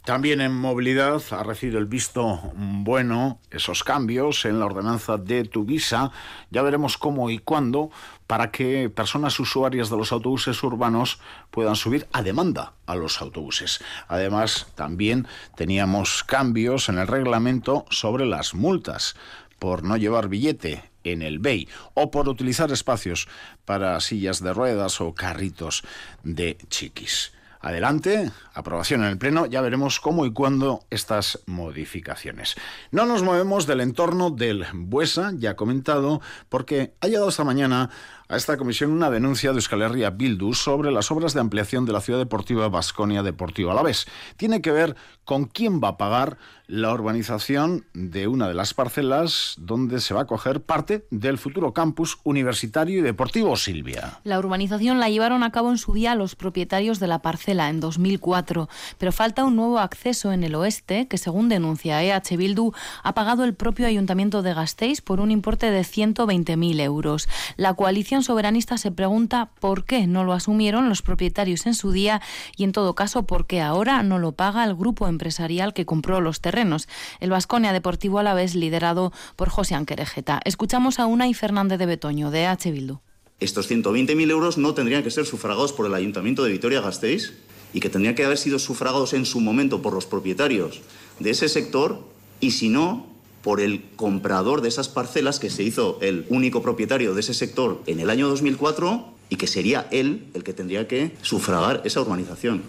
También 0.06 0.42
en 0.42 0.56
movilidad 0.56 1.22
ha 1.30 1.44
recibido 1.44 1.78
el 1.78 1.86
visto 1.86 2.40
bueno 2.56 3.40
esos 3.52 3.84
cambios 3.84 4.46
en 4.46 4.60
la 4.60 4.66
ordenanza 4.66 5.18
de 5.18 5.44
Tuvisa. 5.44 6.12
Ya 6.50 6.64
veremos 6.64 6.98
cómo 6.98 7.30
y 7.30 7.38
cuándo 7.38 7.92
para 8.32 8.50
que 8.50 8.90
personas 8.90 9.38
usuarias 9.42 9.90
de 9.90 9.98
los 9.98 10.14
autobuses 10.14 10.64
urbanos 10.64 11.20
puedan 11.50 11.76
subir 11.76 12.08
a 12.14 12.24
demanda 12.24 12.72
a 12.86 12.96
los 12.96 13.22
autobuses. 13.22 13.84
Además, 14.08 14.68
también 14.74 15.28
teníamos 15.58 16.24
cambios 16.24 16.88
en 16.88 16.98
el 16.98 17.08
reglamento 17.08 17.84
sobre 17.90 18.26
las 18.26 18.54
multas 18.54 19.18
por 19.60 19.84
no 19.84 19.98
llevar 19.98 20.30
billete 20.30 20.90
en 21.04 21.24
el 21.24 21.40
BEI 21.40 21.68
o 21.94 22.10
por 22.10 22.30
utilizar 22.30 22.72
espacios 22.72 23.28
para 23.66 24.00
sillas 24.00 24.42
de 24.42 24.54
ruedas 24.54 25.02
o 25.02 25.14
carritos 25.14 25.84
de 26.24 26.58
chiquis. 26.70 27.34
Adelante, 27.64 28.32
aprobación 28.56 29.04
en 29.04 29.10
el 29.10 29.18
Pleno, 29.20 29.46
ya 29.46 29.62
veremos 29.62 30.00
cómo 30.00 30.26
y 30.26 30.34
cuándo 30.34 30.84
estas 30.90 31.44
modificaciones. 31.46 32.56
No 32.90 33.06
nos 33.06 33.22
movemos 33.22 33.68
del 33.68 33.82
entorno 33.82 34.32
del 34.32 34.66
Buesa, 34.74 35.32
ya 35.36 35.56
comentado, 35.56 36.22
porque 36.50 36.96
ha 37.02 37.08
llegado 37.08 37.30
esta 37.30 37.44
mañana 37.44 37.92
a 38.32 38.38
esta 38.38 38.56
comisión 38.56 38.92
una 38.92 39.10
denuncia 39.10 39.52
de 39.52 39.58
Euskal 39.58 39.82
Herria 39.82 40.10
Bildu 40.10 40.54
sobre 40.54 40.90
las 40.90 41.12
obras 41.12 41.34
de 41.34 41.42
ampliación 41.42 41.86
de 41.86 41.92
la 41.92 42.00
ciudad 42.00 42.18
deportiva 42.18 42.70
Basconia 42.70 43.24
Deportivo 43.24 43.72
Alavés. 43.72 44.08
Tiene 44.38 44.62
que 44.62 44.72
ver 44.72 44.96
con 45.26 45.46
quién 45.46 45.82
va 45.84 45.90
a 45.90 45.98
pagar 45.98 46.38
la 46.72 46.94
urbanización 46.94 47.86
de 47.94 48.30
una 48.30 48.48
de 48.48 48.54
las 48.54 48.74
parcelas 48.74 49.56
donde 49.58 50.00
se 50.00 50.14
va 50.14 50.22
a 50.22 50.26
coger 50.26 50.62
parte 50.62 51.06
del 51.12 51.38
futuro 51.38 51.74
campus 51.74 52.20
universitario 52.24 53.00
y 53.00 53.02
deportivo 53.02 53.58
Silvia. 53.58 54.22
La 54.24 54.40
urbanización 54.40 55.02
la 55.02 55.10
llevaron 55.10 55.44
a 55.44 55.52
cabo 55.52 55.70
en 55.70 55.78
su 55.78 55.94
día 55.94 56.16
los 56.16 56.38
propietarios 56.38 57.02
de 57.02 57.08
la 57.08 57.22
parcela 57.22 57.68
en 57.68 57.82
2004, 57.82 58.70
pero 58.98 59.12
falta 59.12 59.44
un 59.44 59.58
nuevo 59.58 59.80
acceso 59.80 60.32
en 60.32 60.46
el 60.46 60.56
oeste 60.56 61.10
que 61.10 61.18
según 61.18 61.50
denuncia 61.50 62.02
EH 62.02 62.38
Bildu 62.38 62.72
ha 63.04 63.14
pagado 63.14 63.44
el 63.44 63.54
propio 63.54 63.86
ayuntamiento 63.86 64.42
de 64.42 64.54
Gasteiz 64.54 65.02
por 65.02 65.20
un 65.20 65.32
importe 65.32 65.72
de 65.72 65.82
120.000 65.82 66.80
euros. 66.80 67.28
La 67.58 67.74
coalición 67.74 68.21
Soberanista 68.24 68.78
se 68.78 68.92
pregunta 68.92 69.52
por 69.60 69.86
qué 69.86 70.08
no 70.08 70.24
lo 70.24 70.34
asumieron 70.34 70.90
los 70.90 71.02
propietarios 71.02 71.66
en 71.66 71.74
su 71.74 71.92
día 71.92 72.22
y, 72.56 72.64
en 72.64 72.72
todo 72.72 72.96
caso, 72.96 73.24
por 73.24 73.48
qué 73.48 73.62
ahora 73.62 74.04
no 74.04 74.20
lo 74.20 74.34
paga 74.34 74.64
el 74.64 74.76
grupo 74.76 75.08
empresarial 75.08 75.74
que 75.74 75.86
compró 75.86 76.22
los 76.22 76.42
terrenos, 76.42 76.88
el 77.20 77.30
Vasconia 77.30 77.74
Deportivo 77.74 78.20
a 78.20 78.24
la 78.24 78.34
vez 78.34 78.56
liderado 78.56 79.12
por 79.36 79.50
José 79.50 79.76
Anquerejeta. 79.76 80.40
Escuchamos 80.46 81.00
a 81.00 81.06
Una 81.06 81.28
y 81.28 81.34
Fernández 81.34 81.80
de 81.80 81.86
Betoño, 81.86 82.32
de 82.32 82.46
H. 82.46 82.72
Bildu. 82.72 83.00
Estos 83.40 83.70
120.000 83.70 84.30
euros 84.30 84.58
no 84.58 84.74
tendrían 84.74 85.04
que 85.04 85.10
ser 85.12 85.26
sufragados 85.26 85.74
por 85.74 85.88
el 85.88 85.96
Ayuntamiento 85.96 86.44
de 86.44 86.52
Vitoria-Gasteiz 86.52 87.34
y 87.74 87.80
que 87.80 87.90
tendrían 87.90 88.16
que 88.16 88.24
haber 88.24 88.38
sido 88.38 88.60
sufragados 88.60 89.14
en 89.14 89.26
su 89.26 89.40
momento 89.40 89.82
por 89.82 89.94
los 89.94 90.06
propietarios 90.06 90.82
de 91.20 91.32
ese 91.32 91.50
sector 91.50 92.04
y, 92.40 92.52
si 92.52 92.70
no, 92.70 93.11
por 93.44 93.60
el 93.60 93.84
comprador 93.96 94.62
de 94.62 94.70
esas 94.70 94.90
parcelas 94.90 95.40
que 95.40 95.50
se 95.50 95.64
hizo 95.64 95.98
el 96.02 96.26
único 96.30 96.62
propietario 96.62 97.14
de 97.14 97.22
ese 97.22 97.34
sector 97.34 97.82
en 97.88 98.00
el 98.00 98.10
año 98.10 98.28
2004 98.28 99.21
y 99.32 99.38
que 99.38 99.48
sería 99.48 99.88
él 99.92 100.28
el 100.34 100.44
que 100.44 100.52
tendría 100.52 100.90
que 100.90 101.16
sufragar 101.22 101.82
esa 101.86 102.02
urbanización. 102.02 102.64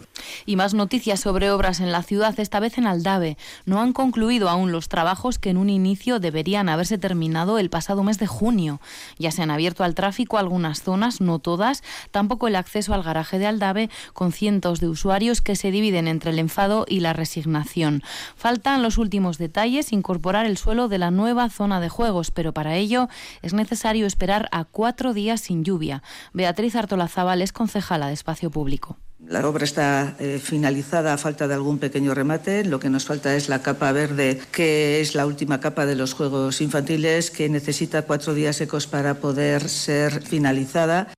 Y 0.47 0.55
más 0.55 0.75
noticias 0.75 1.19
sobre 1.19 1.51
obras 1.51 1.81
en 1.81 1.91
la 1.91 2.05
ciudad, 2.05 2.39
esta 2.39 2.61
vez 2.61 2.79
en 2.79 2.87
Aldave. 2.87 3.37
No 3.67 3.81
han 3.81 3.93
concluido 3.93 4.49
aún 4.49 4.71
los 4.71 4.89
trabajos 4.89 5.41
que 5.41 5.51
en 5.51 5.57
un 5.57 5.69
inicio 5.69 6.21
deberían 6.21 6.69
haberse 6.69 6.99
terminado 6.99 7.59
el 7.59 7.69
pasado 7.69 8.05
mes 8.05 8.21
de 8.21 8.29
junio. 8.29 8.81
Ya 9.19 9.33
se 9.33 9.43
han 9.43 9.51
abierto 9.51 9.83
al 9.83 9.97
tráfico 9.97 10.39
algunas 10.39 10.83
zonas, 10.83 11.21
no 11.21 11.41
todas, 11.41 11.83
tampoco 12.13 12.47
el 12.47 12.55
acceso 12.55 12.95
al 12.95 13.03
garaje 13.03 13.41
de 13.41 13.47
Aldave, 13.49 13.91
con 14.13 14.31
cientos 14.31 14.79
de 14.79 14.87
usuarios 14.87 15.41
que 15.41 15.57
se 15.57 15.73
dividen 15.73 16.07
entre 16.07 16.31
el 16.31 16.39
enfado 16.39 16.87
y 16.89 17.01
la 17.01 17.13
resignación. 17.13 18.05
Faltan 18.37 18.85
los 18.85 18.99
últimos 18.99 19.37
detalles, 19.37 19.93
incorporar 19.93 20.47
el 20.47 20.57
suelo 20.57 20.87
de 20.87 20.99
la 20.99 21.11
nueva 21.11 21.51
zona 21.51 21.81
de 21.81 21.89
juegos, 21.89 22.31
pero 22.31 22.53
para 22.53 22.77
ello 22.77 23.09
es 23.43 23.53
necesario 23.53 24.07
esperar 24.07 24.49
a 24.53 24.63
cuatro 24.63 25.13
días 25.13 25.41
sin 25.41 25.65
lluvia. 25.65 26.05
Beatriz 26.33 26.52
Artolazábal 26.75 27.43
es 27.43 27.53
concejala 27.53 28.09
de 28.09 28.15
Espacio 28.15 28.51
Público. 28.51 28.97
La 29.27 29.47
obra 29.49 29.65
está 29.65 30.17
eh, 30.19 30.41
finalizada 30.43 31.15
a 31.15 31.17
falta 31.17 31.47
de 31.47 31.55
algún 31.55 31.79
pequeño 31.79 32.13
remate. 32.13 32.65
Lo 32.65 32.81
que 32.81 32.91
nos 32.91 33.05
falta 33.05 33.35
es 33.37 33.49
la 33.49 33.63
capa 33.63 33.93
verde, 33.93 34.41
que 34.51 35.01
es 35.01 35.15
la 35.15 35.27
última 35.27 35.61
capa 35.61 35.87
de 35.87 35.95
los 35.95 36.13
Juegos 36.13 36.61
Infantiles, 36.61 37.31
que 37.31 37.49
necesita 37.49 38.03
cuatro 38.03 38.35
días 38.35 38.57
secos 38.57 38.87
para 38.87 39.15
poder 39.15 39.69
ser 39.69 40.23
finalizada. 40.23 41.13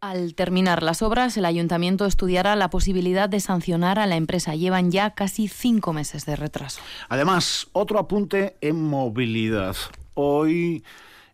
Al 0.00 0.34
terminar 0.34 0.84
las 0.84 1.02
obras, 1.02 1.36
el 1.36 1.44
ayuntamiento 1.44 2.06
estudiará 2.06 2.54
la 2.54 2.70
posibilidad 2.70 3.28
de 3.28 3.40
sancionar 3.40 3.98
a 3.98 4.06
la 4.06 4.14
empresa. 4.14 4.54
Llevan 4.54 4.92
ya 4.92 5.10
casi 5.14 5.48
cinco 5.48 5.92
meses 5.92 6.24
de 6.24 6.36
retraso. 6.36 6.80
Además, 7.08 7.66
otro 7.72 7.98
apunte 7.98 8.56
en 8.60 8.80
movilidad. 8.80 9.74
Hoy 10.14 10.84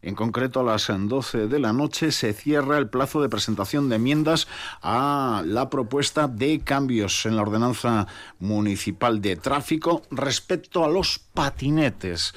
en 0.04 0.14
concreto, 0.14 0.60
a 0.60 0.64
las 0.64 0.88
12 0.88 1.48
de 1.48 1.58
la 1.58 1.72
noche 1.72 2.12
se 2.12 2.32
cierra 2.32 2.78
el 2.78 2.88
plazo 2.88 3.22
de 3.22 3.28
presentación 3.28 3.88
de 3.88 3.96
enmiendas 3.96 4.46
a 4.82 5.42
la 5.46 5.70
propuesta 5.70 6.28
de 6.28 6.60
cambios 6.60 7.24
en 7.26 7.36
la 7.36 7.42
ordenanza 7.42 8.06
municipal 8.38 9.20
de 9.22 9.36
tráfico 9.36 10.02
respecto 10.10 10.84
a 10.84 10.88
los 10.88 11.18
patinetes 11.18 12.34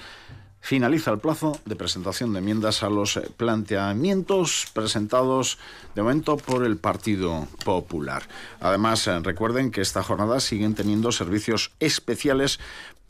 finaliza 0.68 1.12
el 1.12 1.20
plazo 1.20 1.58
de 1.64 1.78
presentación 1.78 2.34
de 2.34 2.40
enmiendas 2.40 2.84
a 2.84 2.90
los 2.90 3.18
planteamientos 3.38 4.68
presentados 4.74 5.60
de 5.96 6.02
momento 6.02 6.36
por 6.36 6.66
el 6.66 6.76
Partido 6.76 7.48
Popular. 7.64 8.24
Además, 8.60 9.08
eh, 9.08 9.18
recuerden 9.20 9.72
que 9.72 9.80
esta 9.80 10.04
jornada 10.04 10.42
siguen 10.42 10.76
teniendo 10.76 11.14
servicios 11.14 11.72
especiales 11.80 12.60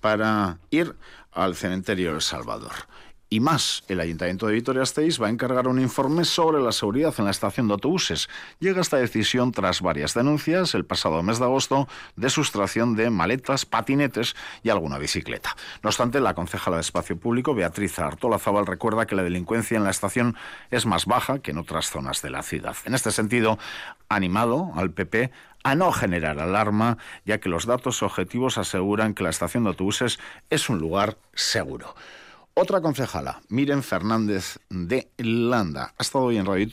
para 0.01 0.59
ir 0.69 0.95
al 1.31 1.55
cementerio 1.55 2.13
El 2.13 2.21
Salvador. 2.21 2.73
Y 3.29 3.41
más, 3.41 3.83
el 3.89 3.99
Ayuntamiento 3.99 4.47
de 4.47 4.53
Vitoria-Gasteiz 4.53 5.21
va 5.21 5.27
a 5.27 5.29
encargar 5.29 5.67
un 5.67 5.81
informe 5.81 6.23
sobre 6.23 6.61
la 6.61 6.71
seguridad 6.71 7.13
en 7.17 7.25
la 7.25 7.31
estación 7.31 7.67
de 7.67 7.73
autobuses. 7.73 8.29
Llega 8.59 8.79
esta 8.79 8.95
decisión 8.95 9.51
tras 9.51 9.81
varias 9.81 10.13
denuncias 10.13 10.73
el 10.75 10.85
pasado 10.85 11.21
mes 11.23 11.37
de 11.37 11.43
agosto 11.43 11.89
de 12.15 12.29
sustracción 12.29 12.95
de 12.95 13.09
maletas, 13.09 13.65
patinetes 13.65 14.33
y 14.63 14.69
alguna 14.69 14.97
bicicleta. 14.97 15.57
No 15.83 15.89
obstante, 15.89 16.21
la 16.21 16.35
concejala 16.35 16.77
de 16.77 16.81
Espacio 16.81 17.19
Público, 17.19 17.53
Beatriz 17.53 17.99
Artola 17.99 18.39
Zabal, 18.39 18.65
recuerda 18.65 19.05
que 19.05 19.15
la 19.15 19.23
delincuencia 19.23 19.75
en 19.75 19.83
la 19.83 19.89
estación 19.89 20.37
es 20.71 20.85
más 20.85 21.05
baja 21.05 21.39
que 21.39 21.51
en 21.51 21.57
otras 21.57 21.89
zonas 21.89 22.21
de 22.21 22.29
la 22.29 22.43
ciudad. 22.43 22.77
En 22.85 22.93
este 22.93 23.11
sentido, 23.11 23.59
animado 24.07 24.71
al 24.75 24.91
PP 24.91 25.31
a 25.63 25.75
no 25.75 25.91
generar 25.91 26.39
alarma, 26.39 26.97
ya 27.25 27.39
que 27.39 27.49
los 27.49 27.65
datos 27.65 28.01
objetivos 28.03 28.57
aseguran 28.57 29.13
que 29.13 29.23
la 29.23 29.31
estación 29.31 29.65
de 29.65 29.71
autobuses 29.71 30.17
es 30.49 30.69
un 30.69 30.79
lugar 30.79 31.17
seguro. 31.33 31.93
Otra 32.59 32.81
concejala, 32.81 33.41
Miren 33.49 33.83
Fernández 33.83 34.57
de 34.71 35.11
Landa, 35.19 35.93
ha 35.95 36.01
estado 36.01 36.25
hoy 36.25 36.37
en 36.37 36.47
Radio 36.47 36.67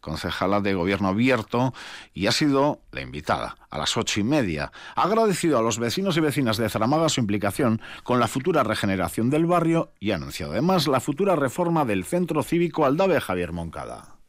concejala 0.00 0.62
de 0.62 0.72
Gobierno 0.72 1.08
Abierto, 1.08 1.74
y 2.14 2.28
ha 2.28 2.32
sido 2.32 2.80
la 2.92 3.02
invitada 3.02 3.58
a 3.68 3.76
las 3.76 3.94
ocho 3.98 4.20
y 4.20 4.24
media. 4.24 4.72
Ha 4.96 5.02
agradecido 5.02 5.58
a 5.58 5.62
los 5.62 5.78
vecinos 5.78 6.16
y 6.16 6.20
vecinas 6.20 6.56
de 6.56 6.70
Zaramaga 6.70 7.10
su 7.10 7.20
implicación 7.20 7.82
con 8.04 8.20
la 8.20 8.26
futura 8.26 8.62
regeneración 8.62 9.28
del 9.28 9.44
barrio 9.44 9.92
y 10.00 10.12
ha 10.12 10.16
anunciado 10.16 10.52
además 10.52 10.88
la 10.88 11.00
futura 11.00 11.36
reforma 11.36 11.84
del 11.84 12.06
Centro 12.06 12.42
Cívico 12.42 12.86
Aldave 12.86 13.20
Javier 13.20 13.52
Moncada. 13.52 14.21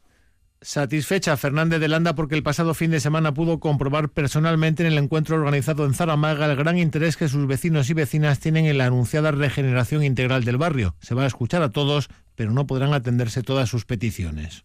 Satisfecha 0.64 1.36
Fernández 1.36 1.78
de 1.78 1.88
Landa 1.88 2.14
porque 2.14 2.34
el 2.34 2.42
pasado 2.42 2.72
fin 2.72 2.90
de 2.90 2.98
semana 2.98 3.34
pudo 3.34 3.60
comprobar 3.60 4.08
personalmente 4.08 4.82
en 4.82 4.90
el 4.90 4.96
encuentro 4.96 5.36
organizado 5.36 5.84
en 5.84 5.92
Zaramaga 5.92 6.46
el 6.46 6.56
gran 6.56 6.78
interés 6.78 7.18
que 7.18 7.28
sus 7.28 7.46
vecinos 7.46 7.90
y 7.90 7.92
vecinas 7.92 8.40
tienen 8.40 8.64
en 8.64 8.78
la 8.78 8.86
anunciada 8.86 9.30
regeneración 9.30 10.02
integral 10.02 10.42
del 10.44 10.56
barrio. 10.56 10.96
Se 11.00 11.14
va 11.14 11.24
a 11.24 11.26
escuchar 11.26 11.60
a 11.60 11.68
todos, 11.68 12.08
pero 12.34 12.50
no 12.50 12.66
podrán 12.66 12.94
atenderse 12.94 13.42
todas 13.42 13.68
sus 13.68 13.84
peticiones. 13.84 14.64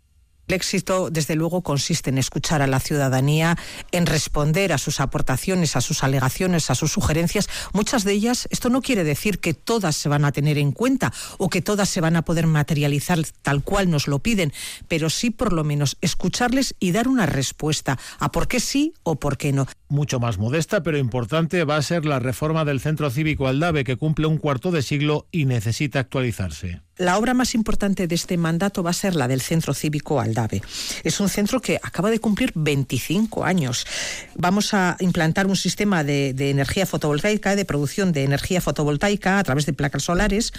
El 0.50 0.56
éxito, 0.56 1.12
desde 1.12 1.36
luego, 1.36 1.62
consiste 1.62 2.10
en 2.10 2.18
escuchar 2.18 2.64
a 2.64 2.68
la 2.68 2.80
ciudadanía, 2.80 3.56
en 3.92 4.08
responder 4.08 4.74
a 4.74 4.80
sus 4.80 5.00
aportaciones, 5.00 5.76
a 5.76 5.82
sus 5.82 6.04
alegaciones, 6.04 6.72
a 6.72 6.76
sus 6.76 6.92
sugerencias. 6.92 7.48
Muchas 7.72 8.04
de 8.04 8.14
ellas, 8.14 8.48
esto 8.50 8.72
no 8.72 8.82
quiere 8.82 9.04
decir 9.04 9.38
que 9.38 9.54
todas 9.54 9.96
se 9.96 10.10
van 10.10 10.26
a 10.26 10.32
tener 10.32 10.58
en 10.58 10.72
cuenta 10.72 11.14
o 11.38 11.50
que 11.50 11.62
todas 11.62 11.88
se 11.88 12.02
van 12.02 12.16
a 12.16 12.24
poder 12.24 12.48
materializar 12.48 13.20
tal 13.44 13.64
cual 13.64 13.92
nos 13.92 14.08
lo 14.08 14.18
piden, 14.18 14.52
pero 14.88 15.12
sí 15.12 15.30
por 15.30 15.54
lo 15.54 15.64
menos 15.64 15.98
escucharles 16.02 16.74
y 16.80 16.94
dar 16.94 17.08
una 17.08 17.28
respuesta 17.28 18.00
a 18.18 18.32
por 18.32 18.48
qué 18.48 18.60
sí 18.60 18.96
o 19.04 19.20
por 19.20 19.38
qué 19.38 19.54
no. 19.54 19.68
Mucho 19.88 20.20
más 20.20 20.40
modesta, 20.40 20.82
pero 20.82 20.98
importante, 20.98 21.64
va 21.64 21.76
a 21.76 21.84
ser 21.84 22.06
la 22.06 22.18
reforma 22.18 22.66
del 22.66 22.80
Centro 22.80 23.12
Cívico 23.12 23.48
Aldave, 23.48 23.84
que 23.84 23.98
cumple 23.98 24.26
un 24.26 24.40
cuarto 24.40 24.72
de 24.72 24.82
siglo 24.82 25.28
y 25.32 25.46
necesita 25.46 26.00
actualizarse. 26.00 26.82
La 27.00 27.18
obra 27.18 27.34
más 27.34 27.56
importante 27.56 28.08
de 28.08 28.16
este 28.16 28.36
mandato 28.36 28.84
va 28.84 28.90
a 28.90 28.94
ser 28.94 29.16
la 29.16 29.30
del 29.30 29.40
Centro 29.40 29.74
Cívico 29.74 30.20
Aldave. 30.20 30.62
Es 31.06 31.22
un 31.22 31.30
centro 31.30 31.62
que 31.62 31.80
acaba 31.82 32.12
de 32.12 32.20
cumplir 32.20 32.52
25 32.56 33.46
años. 33.46 33.88
Vamos 34.36 34.74
a 34.74 34.98
implantar 35.00 35.48
un 35.48 35.56
sistema 35.56 36.04
de, 36.04 36.36
energía 36.38 36.86
fotovoltaica, 36.86 37.56
de 37.56 37.64
producción 37.64 38.12
de 38.12 38.26
energía 38.26 38.60
fotovoltaica 38.60 39.40
a 39.40 39.44
través 39.46 39.66
de 39.66 39.72
placas 39.72 40.04
solares 40.04 40.52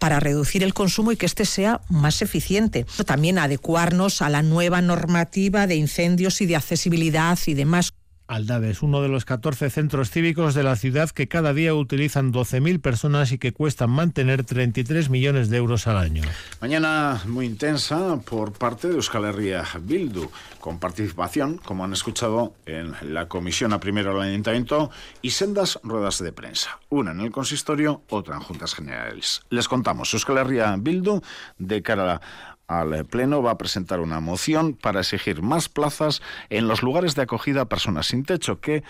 para 0.00 0.18
reducir 0.18 0.64
el 0.64 0.74
consumo 0.74 1.12
y 1.12 1.16
que 1.16 1.26
este 1.26 1.44
sea 1.44 1.80
más 1.88 2.22
eficiente. 2.22 2.86
También 3.06 3.38
adecuarnos 3.38 4.20
a 4.20 4.28
la 4.30 4.42
nueva 4.42 4.82
normativa 4.82 5.68
de 5.68 5.76
incendios 5.76 6.40
y 6.40 6.46
de 6.46 6.56
accesibilidad 6.56 7.38
y 7.46 7.54
demás. 7.54 7.94
Aldave 8.26 8.70
es 8.70 8.82
uno 8.82 9.02
de 9.02 9.08
los 9.08 9.26
14 9.26 9.68
centros 9.68 10.10
cívicos 10.10 10.54
de 10.54 10.62
la 10.62 10.76
ciudad 10.76 11.10
que 11.10 11.28
cada 11.28 11.52
día 11.52 11.74
utilizan 11.74 12.32
12.000 12.32 12.80
personas 12.80 13.32
y 13.32 13.38
que 13.38 13.52
cuestan 13.52 13.90
mantener 13.90 14.44
33 14.44 15.10
millones 15.10 15.50
de 15.50 15.58
euros 15.58 15.86
al 15.86 15.98
año. 15.98 16.22
Mañana 16.60 17.20
muy 17.26 17.44
intensa 17.44 18.18
por 18.24 18.52
parte 18.52 18.88
de 18.88 18.94
Euskal 18.94 19.26
Herria 19.26 19.64
Bildu, 19.78 20.30
con 20.58 20.78
participación, 20.78 21.58
como 21.58 21.84
han 21.84 21.92
escuchado, 21.92 22.54
en 22.64 22.94
la 23.02 23.28
comisión 23.28 23.74
a 23.74 23.80
primero 23.80 24.14
del 24.14 24.30
ayuntamiento 24.30 24.90
y 25.20 25.30
sendas 25.30 25.78
ruedas 25.82 26.18
de 26.22 26.32
prensa. 26.32 26.78
Una 26.88 27.10
en 27.10 27.20
el 27.20 27.30
consistorio, 27.30 28.02
otra 28.08 28.36
en 28.36 28.40
juntas 28.40 28.74
generales. 28.74 29.42
Les 29.50 29.68
contamos, 29.68 30.14
Euskal 30.14 30.38
Herria 30.38 30.74
Bildu, 30.78 31.20
de 31.58 31.82
cara 31.82 32.14
a 32.14 32.53
al 32.66 33.04
Pleno 33.06 33.42
va 33.42 33.52
a 33.52 33.58
presentar 33.58 34.00
una 34.00 34.20
moción 34.20 34.74
para 34.74 35.00
exigir 35.00 35.42
más 35.42 35.68
plazas 35.68 36.22
en 36.50 36.68
los 36.68 36.82
lugares 36.82 37.14
de 37.14 37.22
acogida 37.22 37.62
a 37.62 37.68
personas 37.68 38.06
sin 38.06 38.24
techo 38.24 38.60
que 38.60 38.82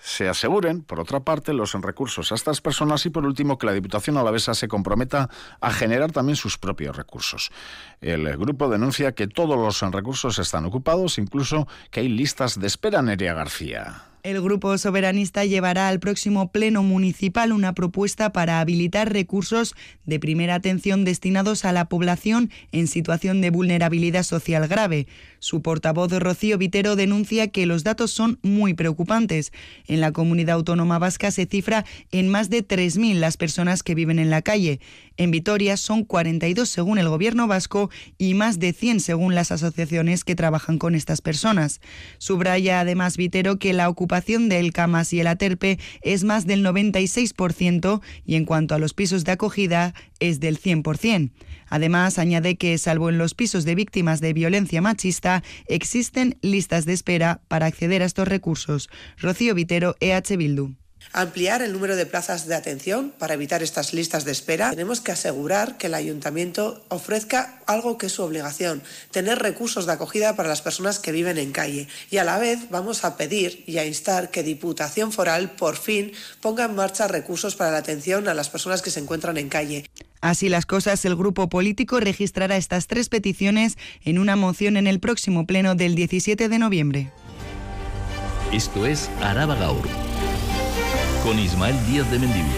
se 0.00 0.28
aseguren, 0.28 0.82
por 0.82 0.98
otra 0.98 1.20
parte, 1.20 1.52
los 1.52 1.74
recursos 1.74 2.32
a 2.32 2.34
estas 2.34 2.62
personas 2.62 3.04
y, 3.04 3.10
por 3.10 3.26
último, 3.26 3.58
que 3.58 3.66
la 3.66 3.72
Diputación 3.72 4.16
alavesa 4.16 4.54
se 4.54 4.66
comprometa 4.66 5.28
a 5.60 5.72
generar 5.72 6.10
también 6.10 6.36
sus 6.36 6.56
propios 6.56 6.96
recursos. 6.96 7.52
El 8.00 8.36
grupo 8.38 8.70
denuncia 8.70 9.12
que 9.12 9.28
todos 9.28 9.58
los 9.58 9.92
recursos 9.92 10.38
están 10.38 10.64
ocupados, 10.64 11.18
incluso 11.18 11.68
que 11.90 12.00
hay 12.00 12.08
listas 12.08 12.58
de 12.58 12.66
espera, 12.66 13.02
Nerea 13.02 13.34
García. 13.34 14.09
El 14.22 14.42
Grupo 14.42 14.76
Soberanista 14.76 15.46
llevará 15.46 15.88
al 15.88 15.98
próximo 15.98 16.52
Pleno 16.52 16.82
Municipal 16.82 17.52
una 17.52 17.72
propuesta 17.72 18.32
para 18.32 18.60
habilitar 18.60 19.10
recursos 19.10 19.74
de 20.04 20.20
primera 20.20 20.56
atención 20.56 21.06
destinados 21.06 21.64
a 21.64 21.72
la 21.72 21.86
población 21.86 22.50
en 22.70 22.86
situación 22.86 23.40
de 23.40 23.48
vulnerabilidad 23.48 24.24
social 24.24 24.68
grave. 24.68 25.06
Su 25.40 25.62
portavoz 25.62 26.12
Rocío 26.12 26.58
Vitero 26.58 26.96
denuncia 26.96 27.48
que 27.48 27.64
los 27.64 27.82
datos 27.82 28.10
son 28.10 28.38
muy 28.42 28.74
preocupantes. 28.74 29.52
En 29.86 30.00
la 30.00 30.12
comunidad 30.12 30.56
autónoma 30.56 30.98
vasca 30.98 31.30
se 31.30 31.46
cifra 31.46 31.86
en 32.12 32.28
más 32.28 32.50
de 32.50 32.66
3.000 32.66 33.14
las 33.14 33.38
personas 33.38 33.82
que 33.82 33.94
viven 33.94 34.18
en 34.18 34.28
la 34.28 34.42
calle. 34.42 34.80
En 35.16 35.30
Vitoria 35.30 35.78
son 35.78 36.04
42 36.04 36.68
según 36.68 36.98
el 36.98 37.08
gobierno 37.08 37.46
vasco 37.46 37.90
y 38.18 38.34
más 38.34 38.58
de 38.58 38.74
100 38.74 39.00
según 39.00 39.34
las 39.34 39.50
asociaciones 39.50 40.24
que 40.24 40.34
trabajan 40.34 40.78
con 40.78 40.94
estas 40.94 41.22
personas. 41.22 41.80
Subraya 42.18 42.80
además 42.80 43.16
Vitero 43.16 43.58
que 43.58 43.72
la 43.72 43.88
ocupación 43.88 44.50
del 44.50 44.72
CAMAS 44.72 45.12
y 45.14 45.20
el 45.20 45.26
ATERPE 45.26 45.78
es 46.02 46.22
más 46.22 46.46
del 46.46 46.64
96% 46.64 48.02
y 48.26 48.34
en 48.34 48.44
cuanto 48.44 48.74
a 48.74 48.78
los 48.78 48.92
pisos 48.92 49.24
de 49.24 49.32
acogida 49.32 49.94
es 50.20 50.40
del 50.40 50.60
100%. 50.60 51.30
Además, 51.68 52.18
añade 52.18 52.56
que, 52.56 52.76
salvo 52.78 53.08
en 53.08 53.18
los 53.18 53.34
pisos 53.34 53.64
de 53.64 53.74
víctimas 53.74 54.20
de 54.20 54.32
violencia 54.32 54.82
machista, 54.82 55.42
existen 55.66 56.38
listas 56.42 56.84
de 56.84 56.92
espera 56.92 57.40
para 57.48 57.66
acceder 57.66 58.02
a 58.02 58.06
estos 58.06 58.28
recursos. 58.28 58.90
Rocío 59.18 59.54
Vitero, 59.54 59.96
EH 60.00 60.36
Bildu 60.36 60.74
ampliar 61.12 61.62
el 61.62 61.72
número 61.72 61.96
de 61.96 62.06
plazas 62.06 62.46
de 62.46 62.54
atención 62.54 63.12
para 63.18 63.34
evitar 63.34 63.62
estas 63.62 63.92
listas 63.92 64.24
de 64.24 64.32
espera. 64.32 64.70
Tenemos 64.70 65.00
que 65.00 65.12
asegurar 65.12 65.76
que 65.76 65.88
el 65.88 65.94
ayuntamiento 65.94 66.84
ofrezca 66.88 67.60
algo 67.66 67.98
que 67.98 68.06
es 68.06 68.12
su 68.12 68.22
obligación, 68.22 68.82
tener 69.10 69.38
recursos 69.38 69.86
de 69.86 69.92
acogida 69.92 70.36
para 70.36 70.48
las 70.48 70.62
personas 70.62 70.98
que 70.98 71.12
viven 71.12 71.38
en 71.38 71.52
calle. 71.52 71.88
Y 72.10 72.18
a 72.18 72.24
la 72.24 72.38
vez 72.38 72.70
vamos 72.70 73.04
a 73.04 73.16
pedir 73.16 73.64
y 73.66 73.78
a 73.78 73.86
instar 73.86 74.30
que 74.30 74.42
Diputación 74.42 75.12
Foral 75.12 75.52
por 75.52 75.76
fin 75.76 76.12
ponga 76.40 76.64
en 76.64 76.74
marcha 76.74 77.08
recursos 77.08 77.56
para 77.56 77.72
la 77.72 77.78
atención 77.78 78.28
a 78.28 78.34
las 78.34 78.50
personas 78.50 78.82
que 78.82 78.90
se 78.90 79.00
encuentran 79.00 79.36
en 79.36 79.48
calle. 79.48 79.86
Así 80.20 80.48
las 80.48 80.66
cosas, 80.66 81.04
el 81.04 81.16
grupo 81.16 81.48
político 81.48 81.98
registrará 81.98 82.56
estas 82.56 82.86
tres 82.86 83.08
peticiones 83.08 83.78
en 84.04 84.18
una 84.18 84.36
moción 84.36 84.76
en 84.76 84.86
el 84.86 85.00
próximo 85.00 85.46
pleno 85.46 85.74
del 85.74 85.94
17 85.94 86.48
de 86.48 86.58
noviembre. 86.58 87.10
Esto 88.52 88.84
es 88.84 89.10
Araba 89.22 89.54
Gaur 89.54 89.88
con 91.22 91.38
Ismael 91.38 91.76
Díaz 91.86 92.10
de 92.10 92.18
Mendivil. 92.18 92.52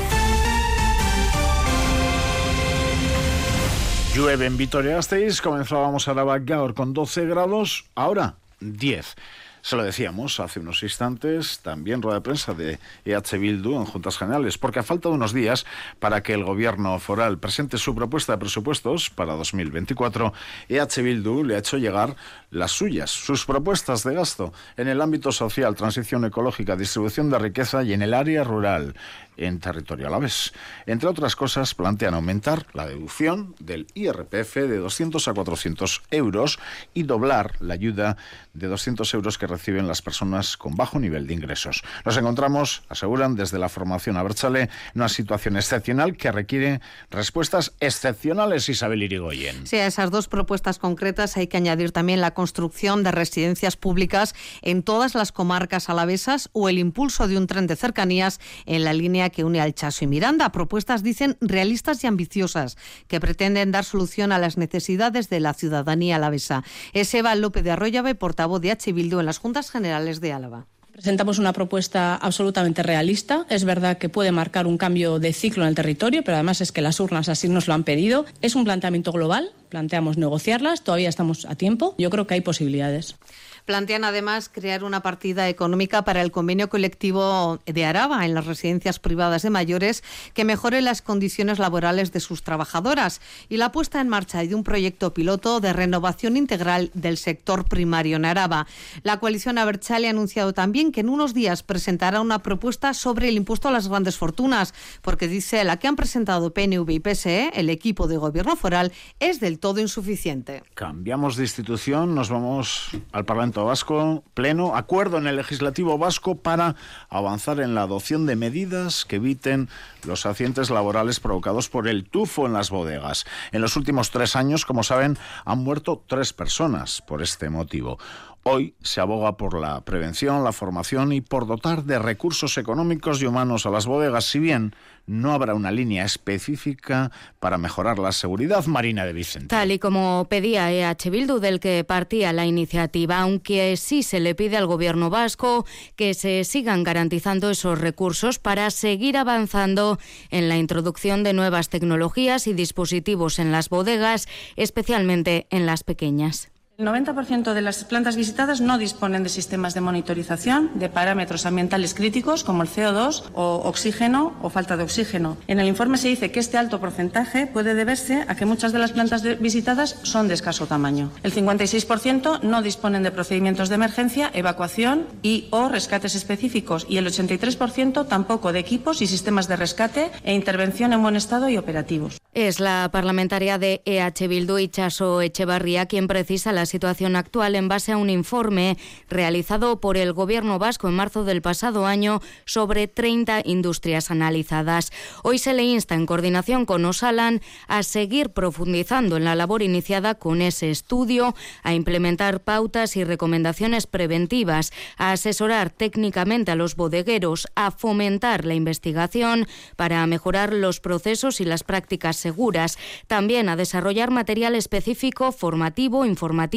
Llueve 4.15 4.47
en 4.47 4.57
Vitoria-Gasteiz, 4.57 5.41
comenzábamos 5.41 6.07
a 6.09 6.13
Gaur 6.13 6.75
con 6.75 6.93
12 6.93 7.27
grados, 7.27 7.87
ahora 7.95 8.37
10. 8.61 9.17
Se 9.63 9.77
lo 9.77 9.85
decíamos 9.85 10.41
hace 10.41 10.59
unos 10.59 10.83
instantes, 10.83 11.61
también 11.61 12.03
rueda 12.03 12.17
de 12.17 12.23
prensa 12.23 12.53
de 12.53 12.81
EH 13.05 13.39
Bildu 13.39 13.77
en 13.77 13.85
Juntas 13.85 14.19
Generales, 14.19 14.59
porque 14.59 14.81
a 14.81 14.83
falta 14.83 15.09
unos 15.09 15.33
días 15.33 15.67
para 16.01 16.25
que 16.25 16.35
el 16.35 16.43
gobierno 16.43 16.99
foral 16.99 17.39
presente 17.39 17.79
su 17.79 17.95
propuesta 17.95 18.33
de 18.33 18.39
presupuestos 18.39 19.11
para 19.11 19.35
2024, 19.35 20.33
EH 20.69 21.03
Bildu 21.03 21.45
le 21.45 21.55
ha 21.55 21.59
hecho 21.59 21.79
llegar 21.79 22.17
las 22.53 22.71
suyas, 22.71 23.11
sus 23.11 23.47
propuestas 23.47 24.05
de 24.05 24.15
gasto 24.15 24.53
en 24.77 24.87
el 24.87 25.01
ámbito 25.01 25.33
social, 25.33 25.75
transición 25.75 26.25
ecológica, 26.27 26.77
distribución 26.77 27.31
de 27.31 27.39
riqueza 27.39 27.83
y 27.83 27.95
en 27.95 28.03
el 28.03 28.15
área 28.15 28.45
rural 28.45 28.95
en 29.37 29.61
territorio 29.61 30.07
alavés. 30.07 30.53
Entre 30.87 31.09
otras 31.09 31.37
cosas, 31.37 31.75
plantean 31.75 32.15
aumentar 32.15 32.67
la 32.75 32.87
deducción 32.87 33.55
del 33.59 33.87
IRPF 33.95 34.57
de 34.57 34.77
200 34.77 35.27
a 35.27 35.33
400 35.35 36.03
euros 36.11 36.59
y 36.95 37.05
doblar 37.05 37.57
la 37.61 37.75
ayuda 37.75 38.17
de 38.53 38.67
200 38.67 39.13
euros 39.15 39.39
que 39.39 39.47
reciben 39.47 39.89
las 39.89 40.03
personas 40.03 40.57
con 40.57 40.77
bajo 40.77 40.99
nivel 40.99 41.27
de 41.27 41.35
ingresos. 41.35 41.83
Nos 42.05 42.17
encontramos, 42.17 42.83
aseguran 42.89 43.35
desde 43.35 43.59
la 43.59 43.69
formación 43.69 44.17
a 44.17 44.23
Berchale, 44.23 44.63
en 44.63 44.71
una 44.97 45.09
situación 45.09 45.57
excepcional 45.57 46.17
que 46.17 46.31
requiere 46.31 46.81
respuestas 47.11 47.73
excepcionales, 47.81 48.69
Isabel 48.69 49.03
Irigoyen. 49.03 49.67
Sí, 49.67 49.77
a 49.77 49.87
esas 49.87 50.11
dos 50.11 50.29
propuestas 50.29 50.79
concretas 50.79 51.37
hay 51.37 51.47
que 51.47 51.57
añadir 51.57 51.93
también 51.93 52.21
la 52.21 52.35
construcción 52.43 53.05
de 53.05 53.13
residencias 53.13 53.77
públicas 53.77 54.35
en 54.63 54.83
todas 54.83 55.15
las 55.15 55.31
comarcas 55.31 55.89
alavesas 55.89 56.51
o 56.53 56.69
el 56.69 56.81
impulso 56.81 57.29
de 57.29 57.39
un 57.39 57.47
tren 57.47 57.69
de 57.69 57.77
cercanías 57.77 58.41
en 58.67 58.83
la 58.83 58.93
línea 58.93 59.31
que 59.31 59.45
une 59.45 59.61
al 59.61 59.77
Chaso 59.77 60.05
y 60.05 60.09
Miranda. 60.09 60.51
Propuestas, 60.51 61.05
dicen, 61.05 61.37
realistas 61.41 62.03
y 62.03 62.09
ambiciosas 62.09 62.77
que 63.07 63.21
pretenden 63.21 63.71
dar 63.71 63.85
solución 63.85 64.33
a 64.33 64.41
las 64.41 64.57
necesidades 64.57 65.31
de 65.31 65.39
la 65.39 65.55
ciudadanía 65.55 66.17
alavesa. 66.17 66.65
Es 66.93 67.15
Eva 67.15 67.37
López 67.37 67.63
de 67.63 67.71
Arroyave, 67.71 68.17
portavoz 68.17 68.61
de 68.61 68.73
H. 68.73 68.93
Bildu 68.93 69.21
en 69.21 69.27
las 69.27 69.39
Juntas 69.39 69.71
Generales 69.71 70.21
de 70.21 70.33
Álava. 70.33 70.67
Presentamos 70.93 71.39
una 71.39 71.55
propuesta 71.55 72.17
absolutamente 72.17 72.83
realista. 72.83 73.47
Es 73.49 73.65
verdad 73.65 73.97
que 73.97 74.11
puede 74.11 74.31
marcar 74.31 74.67
un 74.67 74.77
cambio 74.77 75.19
de 75.19 75.33
ciclo 75.33 75.63
en 75.63 75.71
el 75.71 75.75
territorio, 75.75 76.23
pero 76.23 76.37
además 76.37 76.61
es 76.61 76.71
que 76.71 76.83
las 76.83 77.01
urnas 77.01 77.31
así 77.31 77.49
nos 77.49 77.67
lo 77.67 77.73
han 77.73 77.83
pedido. 77.83 78.27
Es 78.43 78.55
un 78.55 78.65
planteamiento 78.65 79.11
global, 79.11 79.53
planteamos 79.71 80.19
negociarlas, 80.19 80.85
todavía 80.85 81.09
estamos 81.09 81.47
a 81.47 81.55
tiempo. 81.55 81.95
Yo 81.97 82.11
creo 82.11 82.27
que 82.27 82.35
hay 82.35 82.43
posibilidades. 82.43 83.17
Plantean 83.65 84.05
además 84.05 84.49
crear 84.49 84.85
una 84.85 85.03
partida 85.03 85.49
económica 85.49 86.03
para 86.03 86.23
el 86.23 86.33
convenio 86.33 86.69
colectivo 86.69 87.61
de 87.65 87.85
Araba 87.85 88.25
en 88.25 88.35
las 88.35 88.47
residencias 88.47 88.99
privadas 88.99 89.43
de 89.43 89.51
mayores 89.51 90.03
que 90.35 90.45
mejore 90.45 90.81
las 90.81 91.03
condiciones 91.03 91.59
laborales 91.59 92.13
de 92.13 92.21
sus 92.21 92.43
trabajadoras 92.43 93.21
y 93.49 93.57
la 93.57 93.73
puesta 93.73 94.01
en 94.01 94.09
marcha 94.09 94.41
de 94.45 94.55
un 94.55 94.65
proyecto 94.65 95.15
piloto 95.15 95.61
de 95.61 95.73
renovación 95.73 96.37
integral 96.37 96.91
del 96.95 97.17
sector 97.17 97.65
primario 97.65 98.17
en 98.17 98.25
Araba. 98.25 98.67
La 99.03 99.19
coalición 99.21 99.59
Aberchale 99.59 100.09
ha 100.09 100.11
anunciado 100.11 100.53
también 100.53 100.91
que 100.91 101.01
en 101.01 101.09
unos 101.09 101.35
días 101.35 101.63
presentará 101.63 102.21
una 102.21 102.41
propuesta 102.41 102.95
sobre 102.95 103.29
el 103.29 103.37
impuesto 103.37 103.69
a 103.69 103.73
las 103.73 103.89
grandes 103.89 104.17
fortunas, 104.17 104.75
porque 105.03 105.29
dice 105.29 105.63
la 105.65 105.77
que 105.77 105.89
han 105.89 105.97
presentado 105.97 106.53
PNV 106.53 106.91
y 106.91 107.01
PSE, 107.01 107.51
el 107.55 107.71
equipo 107.71 108.09
de 108.09 108.17
gobierno 108.17 108.57
foral, 108.57 108.93
es 109.21 109.41
del 109.41 109.59
todo 109.59 109.81
insuficiente. 109.81 110.63
Cambiamos 110.75 111.37
de 111.37 111.45
institución, 111.45 112.15
nos 112.15 112.31
vamos 112.31 112.91
al 113.13 113.25
Parlamento 113.25 113.52
Vasco, 113.53 114.25
pleno, 114.35 114.75
acuerdo 114.75 115.19
en 115.19 115.27
el 115.27 115.37
legislativo 115.37 115.99
vasco 115.99 116.37
para 116.37 116.75
avanzar 117.09 117.61
en 117.61 117.75
la 117.75 117.83
adopción 117.83 118.27
de 118.27 118.35
medidas 118.35 119.05
que 119.05 119.17
eviten 119.17 119.69
los 120.05 120.27
accidentes 120.27 120.71
laborales 120.71 121.21
provocados 121.21 121.69
por 121.69 121.87
el 121.87 122.09
tufo 122.09 122.47
en 122.47 122.55
las 122.55 122.71
bodegas. 122.71 123.27
En 123.53 123.61
los 123.61 123.77
últimos 123.77 124.11
tres 124.11 124.35
años, 124.35 124.65
como 124.65 124.83
saben, 124.83 125.19
han 125.45 125.59
muerto 125.59 126.03
tres 126.07 126.33
personas 126.33 127.03
por 127.03 127.23
este 127.23 127.51
motivo. 127.51 127.99
Hoy 128.45 128.75
se 128.83 129.01
aboga 129.01 129.37
por 129.37 129.59
la 129.59 129.81
prevención, 129.83 130.43
la 130.43 130.51
formación 130.51 131.13
y 131.13 131.21
por 131.21 131.47
dotar 131.47 131.85
de 131.85 132.01
recursos 132.01 132.59
económicos 132.59 133.23
y 133.23 133.27
humanos 133.27 133.67
a 133.67 133.71
las 133.71 133.87
bodegas, 133.87 134.25
si 134.25 134.41
bien 134.41 134.75
no 135.07 135.33
habrá 135.33 135.55
una 135.55 135.71
línea 135.71 136.05
específica 136.05 137.13
para 137.39 137.57
mejorar 137.57 138.01
la 138.01 138.11
seguridad 138.11 138.67
marina 138.67 139.07
de 139.07 139.13
Vicente. 139.13 139.47
Tal 139.47 139.71
y 139.71 139.79
como 139.79 140.27
pedía 140.29 140.73
EH 140.73 141.11
Bildu, 141.11 141.39
del 141.39 141.61
que 141.61 141.85
partía 141.85 142.33
la 142.33 142.45
iniciativa, 142.45 143.21
aunque 143.21 143.77
sí 143.77 144.03
se 144.03 144.19
le 144.19 144.35
pide 144.35 144.57
al 144.57 144.67
gobierno 144.67 145.09
vasco 145.09 145.65
que 145.95 146.13
se 146.13 146.43
sigan 146.43 146.83
garantizando 146.83 147.49
esos 147.49 147.81
recursos 147.81 148.41
para 148.41 148.71
seguir 148.71 149.17
avanzando 149.17 150.01
en 150.31 150.49
la 150.49 150.57
introducción 150.57 151.23
de 151.23 151.33
nuevas 151.33 151.69
tecnologías 151.69 152.49
y 152.49 152.55
dispositivos 152.55 153.39
en 153.39 153.53
las 153.53 153.69
bodegas, 153.69 154.27
especialmente 154.57 155.47
en 155.51 155.65
las 155.65 155.85
pequeñas. 155.85 156.52
El 156.83 156.89
90% 156.89 157.55
de 157.55 157.63
las 157.63 157.85
plantas 157.85 158.17
visitadas 158.17 158.61
no 158.61 158.77
disponen 158.77 159.23
de 159.23 159.29
sistemas 159.29 159.73
de 159.73 159.81
monitorización 159.81 160.69
de 160.75 160.89
parámetros 160.89 161.47
ambientales 161.47 161.95
críticos 161.95 162.43
como 162.43 162.65
el 162.65 162.69
CO2 162.69 163.23
o 163.35 163.63
oxígeno 163.69 164.35
o 164.43 164.51
falta 164.51 164.77
de 164.77 164.83
oxígeno. 164.83 165.37
En 165.47 165.61
el 165.61 165.69
informe 165.69 165.97
se 165.97 166.09
dice 166.09 166.33
que 166.33 166.41
este 166.41 166.59
alto 166.59 166.81
porcentaje 166.81 167.47
puede 167.47 167.77
deberse 167.77 168.25
a 168.27 168.35
que 168.35 168.47
muchas 168.47 168.73
de 168.73 168.81
las 168.81 168.91
plantas 168.91 169.23
visitadas 169.39 170.01
son 170.03 170.27
de 170.27 170.35
escaso 170.35 170.67
tamaño. 170.67 171.13
El 171.23 171.33
56% 171.33 172.41
no 172.43 172.63
disponen 172.63 173.05
de 173.05 173.13
procedimientos 173.13 173.69
de 173.69 173.77
emergencia, 173.77 174.33
evacuación 174.35 175.07
y 175.23 175.47
o 175.51 175.69
rescates 175.69 176.17
específicos 176.17 176.85
y 176.89 176.97
el 176.97 177.07
83% 177.07 178.09
tampoco 178.09 178.53
de 178.53 178.59
equipos 178.59 179.03
y 179.03 179.07
sistemas 179.07 179.47
de 179.47 179.55
rescate 179.55 180.11
e 180.25 180.35
intervención 180.35 180.93
en 180.93 181.03
buen 181.03 181.15
estado 181.15 181.49
y 181.49 181.59
operativos. 181.59 182.19
Es 182.35 182.61
la 182.61 182.89
parlamentaria 182.91 183.59
de 183.59 183.83
EH 183.85 184.27
Bildu, 184.27 184.57
Ichaso 184.59 185.21
Echevarría, 185.21 185.85
quien 185.85 186.09
precisa 186.09 186.51
la 186.51 186.65
situación 186.73 187.17
actual 187.17 187.55
en 187.55 187.69
base 187.69 187.93
a 187.93 187.99
un 187.99 188.09
informe 188.09 188.79
realizado 189.11 189.79
por 189.79 189.99
el 189.99 190.15
Gobierno 190.15 190.59
vasco 190.59 190.89
en 190.89 190.95
marzo 190.95 191.23
del 191.23 191.43
pasado 191.43 191.85
año 191.85 192.23
sobre 192.47 192.89
30 192.89 193.43
industrias 193.45 194.11
analizadas. 194.11 194.91
Hoy 195.23 195.39
se 195.39 195.53
le 195.53 195.65
insta, 195.65 195.95
en 195.95 196.07
coordinación 196.07 196.65
con 196.65 196.85
Osalan, 196.87 197.43
a 197.69 197.83
seguir 197.83 198.31
profundizando 198.31 199.19
en 199.19 199.25
la 199.25 199.35
labor 199.35 199.63
iniciada 199.63 200.15
con 200.15 200.41
ese 200.41 200.71
estudio, 200.71 201.35
a 201.63 201.75
implementar 201.75 202.41
pautas 202.41 202.97
y 202.97 203.05
recomendaciones 203.05 203.87
preventivas, 203.87 204.73
a 204.97 205.13
asesorar 205.13 205.69
técnicamente 205.69 206.53
a 206.53 206.57
los 206.57 206.75
bodegueros, 206.75 207.49
a 207.55 207.71
fomentar 207.71 208.47
la 208.47 208.55
investigación 208.55 209.47
para 209.77 210.07
mejorar 210.07 210.55
los 210.55 210.81
procesos 210.81 211.43
y 211.43 211.45
las 211.45 211.65
prácticas 211.65 212.17
seguras, 212.17 212.79
también 213.09 213.51
a 213.51 213.57
desarrollar 213.57 214.11
material 214.11 214.55
específico, 214.55 215.33
formativo, 215.33 216.07
informativo 216.07 216.52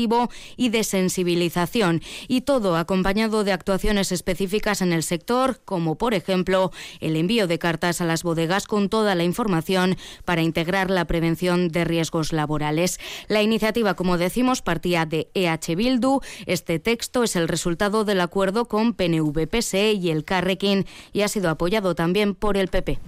y 0.58 0.70
de 0.70 0.84
sensibilización, 0.84 2.02
y 2.28 2.42
todo 2.42 2.76
acompañado 2.76 3.44
de 3.44 3.54
actuaciones 3.54 4.12
específicas 4.12 4.82
en 4.82 4.92
el 4.92 5.04
sector, 5.04 5.62
como 5.64 5.96
por 5.96 6.14
ejemplo 6.14 6.72
el 7.00 7.16
envío 7.16 7.48
de 7.48 7.60
cartas 7.60 8.02
a 8.02 8.06
las 8.06 8.24
bodegas 8.24 8.68
con 8.68 8.90
toda 8.90 9.16
la 9.16 9.24
información 9.24 9.98
para 10.26 10.42
integrar 10.42 10.90
la 10.92 11.06
prevención 11.06 11.70
de 11.70 11.86
riesgos 11.86 12.34
laborales. 12.34 13.00
La 13.28 13.42
iniciativa, 13.42 13.94
como 13.94 14.18
decimos, 14.18 14.62
partía 14.62 15.06
de 15.06 15.30
EH 15.34 15.76
Bildu. 15.76 16.20
Este 16.46 16.80
texto 16.80 17.24
es 17.24 17.36
el 17.36 17.48
resultado 17.48 18.04
del 18.04 18.20
acuerdo 18.20 18.66
con 18.66 18.94
PNV, 18.94 19.48
PSE 19.48 19.94
y 19.94 20.10
el 20.10 20.26
Carrequín 20.26 20.86
y 21.14 21.22
ha 21.22 21.28
sido 21.30 21.50
apoyado 21.50 21.96
también 21.96 22.36
por 22.36 22.58
el 22.58 22.68
PP. 22.68 23.00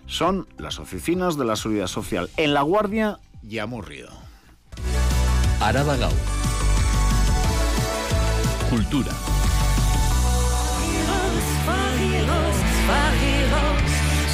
Son 0.08 0.48
las 0.58 0.80
oficinas 0.80 1.38
de 1.38 1.46
la 1.46 1.56
Seguridad 1.56 1.88
Social 1.88 2.30
en 2.38 2.54
La 2.54 2.64
Guardia 2.64 3.20
y 3.48 3.60
Amurrio. 3.60 4.08
Araba 5.62 5.96
Cultura. 8.70 9.12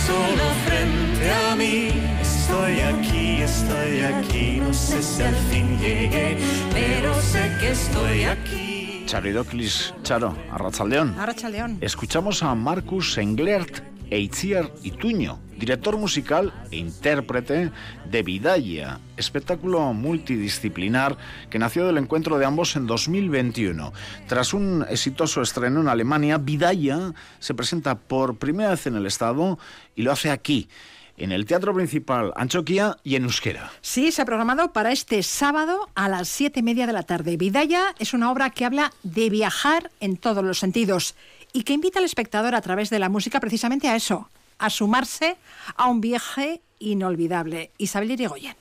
Solo 0.06 0.44
frente 0.66 1.32
a 1.32 1.56
mí 1.56 2.11
estoy 2.52 2.80
aquí, 2.82 3.42
estoy 3.42 4.02
aquí, 4.02 4.60
no 4.60 4.74
sé 4.74 5.02
si 5.02 5.24
al 5.24 5.36
fin 5.36 5.80
llegué, 5.80 6.38
pero 6.74 7.14
sé 7.22 7.50
que 7.62 7.72
estoy 7.72 8.24
aquí. 8.24 9.04
Charidoclis, 9.06 9.94
Charo, 10.04 10.36
Arrachaldeón. 10.52 11.18
Arrachaldeón. 11.18 11.78
Escuchamos 11.80 12.44
a 12.44 12.54
Marcus 12.54 13.18
Englert 13.18 13.80
e 14.10 14.20
Itziar 14.20 14.70
Ituño, 14.84 15.40
director 15.58 15.96
musical 15.96 16.52
e 16.72 16.76
intérprete 16.76 17.72
de 18.12 18.24
Vidaya, 18.24 19.00
espectáculo 19.16 19.94
multidisciplinar 19.94 21.16
que 21.50 21.58
nació 21.58 21.88
del 21.88 22.00
encuentro 22.00 22.38
de 22.38 22.46
ambos 22.46 22.76
en 22.76 22.86
2021. 22.86 23.94
Tras 24.28 24.54
un 24.54 24.86
exitoso 24.90 25.42
estreno 25.42 25.80
en 25.80 25.88
Alemania, 25.88 26.38
Vidaya 26.38 27.14
se 27.40 27.54
presenta 27.54 27.96
por 27.96 28.38
primera 28.38 28.72
vez 28.72 28.88
en 28.88 28.98
el 28.98 29.06
Estado 29.06 29.58
y 29.96 30.02
lo 30.02 30.12
hace 30.12 30.32
aquí 30.32 30.68
en 31.17 31.32
el 31.32 31.45
Teatro 31.45 31.74
Principal 31.74 32.34
Anchoquia 32.36 32.97
y 33.04 33.15
en 33.15 33.24
Euskera. 33.24 33.71
Sí, 33.82 34.12
se 34.12 34.21
ha 34.21 34.26
programado 34.26 34.74
para 34.74 34.91
este 34.91 35.24
sábado 35.24 35.89
a 35.95 36.10
las 36.10 36.28
siete 36.28 36.62
y 36.62 36.63
media 36.63 36.88
de 36.88 36.93
la 36.93 37.04
tarde. 37.04 37.38
Vidaya 37.38 37.95
es 38.00 38.13
una 38.13 38.32
obra 38.32 38.50
que 38.50 38.65
habla 38.65 38.91
de 39.04 39.30
viajar 39.30 39.91
en 40.00 40.17
todos 40.17 40.43
los 40.43 40.60
sentidos 40.60 41.15
y 41.54 41.63
que 41.63 41.74
invita 41.74 42.00
al 42.00 42.06
espectador 42.06 42.56
a 42.56 42.62
través 42.62 42.89
de 42.89 43.00
la 43.00 43.10
música 43.10 43.39
precisamente 43.39 43.88
a 43.88 43.95
eso, 43.95 44.30
a 44.58 44.69
sumarse 44.69 45.38
a 45.76 45.88
un 45.88 46.02
viaje 46.02 46.62
inolvidable. 46.80 47.71
Isabel 47.78 48.12
Irigoyen. 48.12 48.61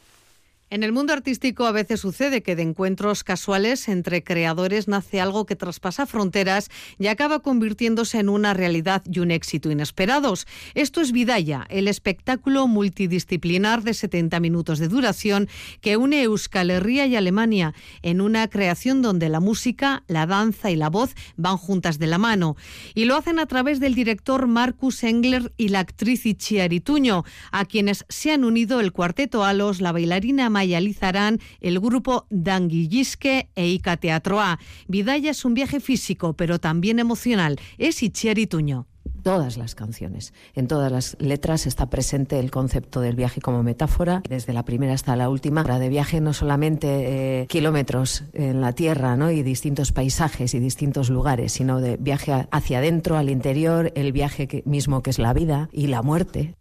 En 0.72 0.84
el 0.84 0.92
mundo 0.92 1.12
artístico 1.12 1.66
a 1.66 1.72
veces 1.72 1.98
sucede 1.98 2.44
que 2.44 2.54
de 2.54 2.62
encuentros 2.62 3.24
casuales 3.24 3.88
entre 3.88 4.22
creadores 4.22 4.86
nace 4.86 5.20
algo 5.20 5.44
que 5.44 5.56
traspasa 5.56 6.06
fronteras 6.06 6.70
y 6.96 7.08
acaba 7.08 7.40
convirtiéndose 7.40 8.20
en 8.20 8.28
una 8.28 8.54
realidad 8.54 9.02
y 9.04 9.18
un 9.18 9.32
éxito 9.32 9.72
inesperados. 9.72 10.46
Esto 10.74 11.00
es 11.00 11.10
Vidaya, 11.10 11.66
el 11.70 11.88
espectáculo 11.88 12.68
multidisciplinar 12.68 13.82
de 13.82 13.94
70 13.94 14.38
minutos 14.38 14.78
de 14.78 14.86
duración 14.86 15.48
que 15.80 15.96
une 15.96 16.22
Euskal 16.22 16.70
Herria 16.70 17.04
y 17.06 17.16
Alemania 17.16 17.74
en 18.02 18.20
una 18.20 18.46
creación 18.46 19.02
donde 19.02 19.28
la 19.28 19.40
música, 19.40 20.04
la 20.06 20.26
danza 20.26 20.70
y 20.70 20.76
la 20.76 20.88
voz 20.88 21.16
van 21.36 21.56
juntas 21.56 21.98
de 21.98 22.06
la 22.06 22.18
mano. 22.18 22.54
Y 22.94 23.06
lo 23.06 23.16
hacen 23.16 23.40
a 23.40 23.46
través 23.46 23.80
del 23.80 23.96
director 23.96 24.46
Marcus 24.46 25.02
Engler 25.02 25.52
y 25.56 25.70
la 25.70 25.80
actriz 25.80 26.26
Ichiarituño, 26.26 27.24
a 27.50 27.64
quienes 27.64 28.04
se 28.08 28.30
han 28.30 28.44
unido 28.44 28.78
el 28.78 28.92
cuarteto 28.92 29.42
Alos, 29.42 29.80
la 29.80 29.90
bailarina 29.90 30.48
mayalizarán 30.60 31.38
el 31.60 31.80
grupo 31.80 32.26
Danguillisque 32.28 33.48
e 33.54 33.68
Ica 33.68 33.96
Teatro 33.96 34.40
A. 34.40 34.58
Vidaya 34.88 35.30
es 35.30 35.46
un 35.46 35.54
viaje 35.54 35.80
físico, 35.80 36.34
pero 36.34 36.58
también 36.58 36.98
emocional. 36.98 37.58
Es 37.78 38.02
Itziar 38.02 38.36
Tuño 38.46 38.86
todas 39.22 39.58
las 39.58 39.74
canciones. 39.74 40.32
En 40.54 40.66
todas 40.66 40.90
las 40.90 41.16
letras 41.20 41.66
está 41.66 41.90
presente 41.90 42.38
el 42.38 42.50
concepto 42.50 43.02
del 43.02 43.16
viaje 43.16 43.42
como 43.42 43.62
metáfora, 43.62 44.22
desde 44.26 44.54
la 44.54 44.64
primera 44.64 44.94
hasta 44.94 45.14
la 45.14 45.28
última. 45.28 45.62
Para 45.62 45.78
de 45.78 45.90
viaje 45.90 46.22
no 46.22 46.32
solamente 46.32 47.42
eh, 47.42 47.46
kilómetros 47.46 48.24
en 48.32 48.62
la 48.62 48.72
tierra 48.72 49.16
¿no? 49.16 49.30
y 49.30 49.42
distintos 49.42 49.92
paisajes 49.92 50.54
y 50.54 50.58
distintos 50.58 51.10
lugares, 51.10 51.52
sino 51.52 51.80
de 51.80 51.98
viaje 51.98 52.46
hacia 52.50 52.78
adentro, 52.78 53.18
al 53.18 53.28
interior, 53.28 53.92
el 53.94 54.12
viaje 54.12 54.62
mismo 54.64 55.02
que 55.02 55.10
es 55.10 55.18
la 55.18 55.34
vida 55.34 55.68
y 55.70 55.88
la 55.88 56.00
muerte. 56.00 56.54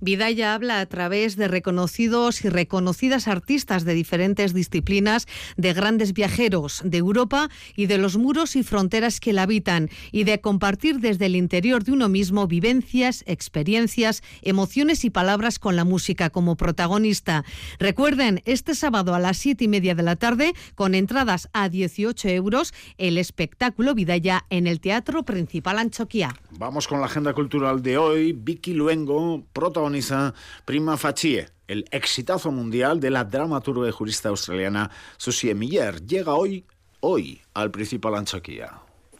Vidaya 0.00 0.54
habla 0.54 0.80
a 0.80 0.86
través 0.86 1.36
de 1.36 1.48
reconocidos 1.48 2.44
y 2.44 2.48
reconocidas 2.48 3.28
artistas 3.28 3.84
de 3.84 3.94
diferentes 3.94 4.54
disciplinas, 4.54 5.26
de 5.56 5.72
grandes 5.72 6.12
viajeros 6.12 6.82
de 6.84 6.98
Europa 6.98 7.48
y 7.76 7.86
de 7.86 7.98
los 7.98 8.16
muros 8.16 8.56
y 8.56 8.62
fronteras 8.62 9.20
que 9.20 9.32
la 9.32 9.42
habitan, 9.42 9.90
y 10.12 10.24
de 10.24 10.40
compartir 10.40 11.00
desde 11.00 11.26
el 11.26 11.36
interior 11.36 11.84
de 11.84 11.92
uno 11.92 12.08
mismo 12.08 12.46
vivencias, 12.46 13.24
experiencias, 13.26 14.22
emociones 14.42 15.04
y 15.04 15.10
palabras 15.10 15.58
con 15.58 15.76
la 15.76 15.84
música 15.84 16.30
como 16.30 16.56
protagonista. 16.56 17.44
Recuerden, 17.78 18.42
este 18.44 18.74
sábado 18.74 19.14
a 19.14 19.18
las 19.18 19.36
siete 19.36 19.64
y 19.64 19.68
media 19.68 19.94
de 19.94 20.02
la 20.02 20.16
tarde, 20.16 20.52
con 20.74 20.94
entradas 20.94 21.48
a 21.52 21.68
18 21.68 22.28
euros, 22.28 22.72
el 22.98 23.18
espectáculo 23.18 23.94
Vidaya 23.94 24.44
en 24.50 24.66
el 24.66 24.80
Teatro 24.80 25.24
Principal 25.24 25.78
Anchoquia. 25.78 26.34
Vamos 26.58 26.88
con 26.88 27.00
la 27.00 27.06
agenda 27.06 27.32
cultural 27.32 27.82
de 27.82 27.98
hoy. 27.98 28.32
Vicky 28.32 28.74
Luengo, 28.74 29.42
protagoniza 29.64 30.34
Prima 30.66 30.98
Facie, 30.98 31.48
el 31.68 31.86
exitazo 31.90 32.52
mundial 32.52 33.00
de 33.00 33.08
la 33.08 33.24
dramaturga 33.24 33.88
y 33.88 33.92
jurista 33.92 34.28
australiana 34.28 34.90
Susie 35.16 35.54
Miller. 35.54 36.04
Llega 36.04 36.34
hoy, 36.34 36.66
hoy, 37.00 37.40
al 37.54 37.70
principal 37.70 38.14
Anchoquia. 38.14 38.72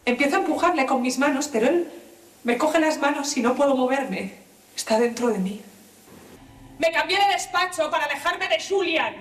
Empiezo 0.05 0.35
a 0.35 0.39
empujarle 0.41 0.85
con 0.85 1.01
mis 1.01 1.17
manos, 1.17 1.47
pero 1.47 1.67
él 1.67 1.87
me 2.43 2.59
coge 2.59 2.79
las 2.79 2.99
manos 2.99 3.35
y 3.35 3.41
no 3.41 3.55
puedo 3.55 3.75
moverme. 3.75 4.35
Está 4.75 4.99
dentro 4.99 5.29
de 5.29 5.39
mí. 5.39 5.61
Me 6.77 6.91
cambié 6.91 7.17
de 7.17 7.33
despacho 7.33 7.89
para 7.89 8.05
alejarme 8.05 8.47
de 8.47 8.63
Julian, 8.63 9.15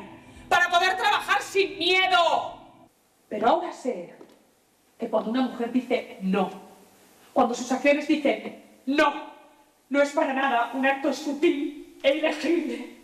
para 0.50 0.68
poder 0.68 0.94
trabajar 0.98 1.40
sin 1.40 1.78
miedo. 1.78 2.58
Pero 3.30 3.48
ahora 3.48 3.72
sé 3.72 4.12
que 4.98 5.08
cuando 5.08 5.30
una 5.30 5.40
mujer 5.40 5.72
dice 5.72 6.18
no, 6.20 6.50
cuando 7.32 7.54
sus 7.54 7.72
acciones 7.72 8.06
dicen 8.06 8.62
no, 8.84 9.33
no 9.88 10.02
es 10.02 10.10
para 10.10 10.34
nada 10.34 10.72
un 10.74 10.86
acto 10.86 11.12
sutil 11.12 11.98
e 12.02 12.16
ilegible. 12.18 12.94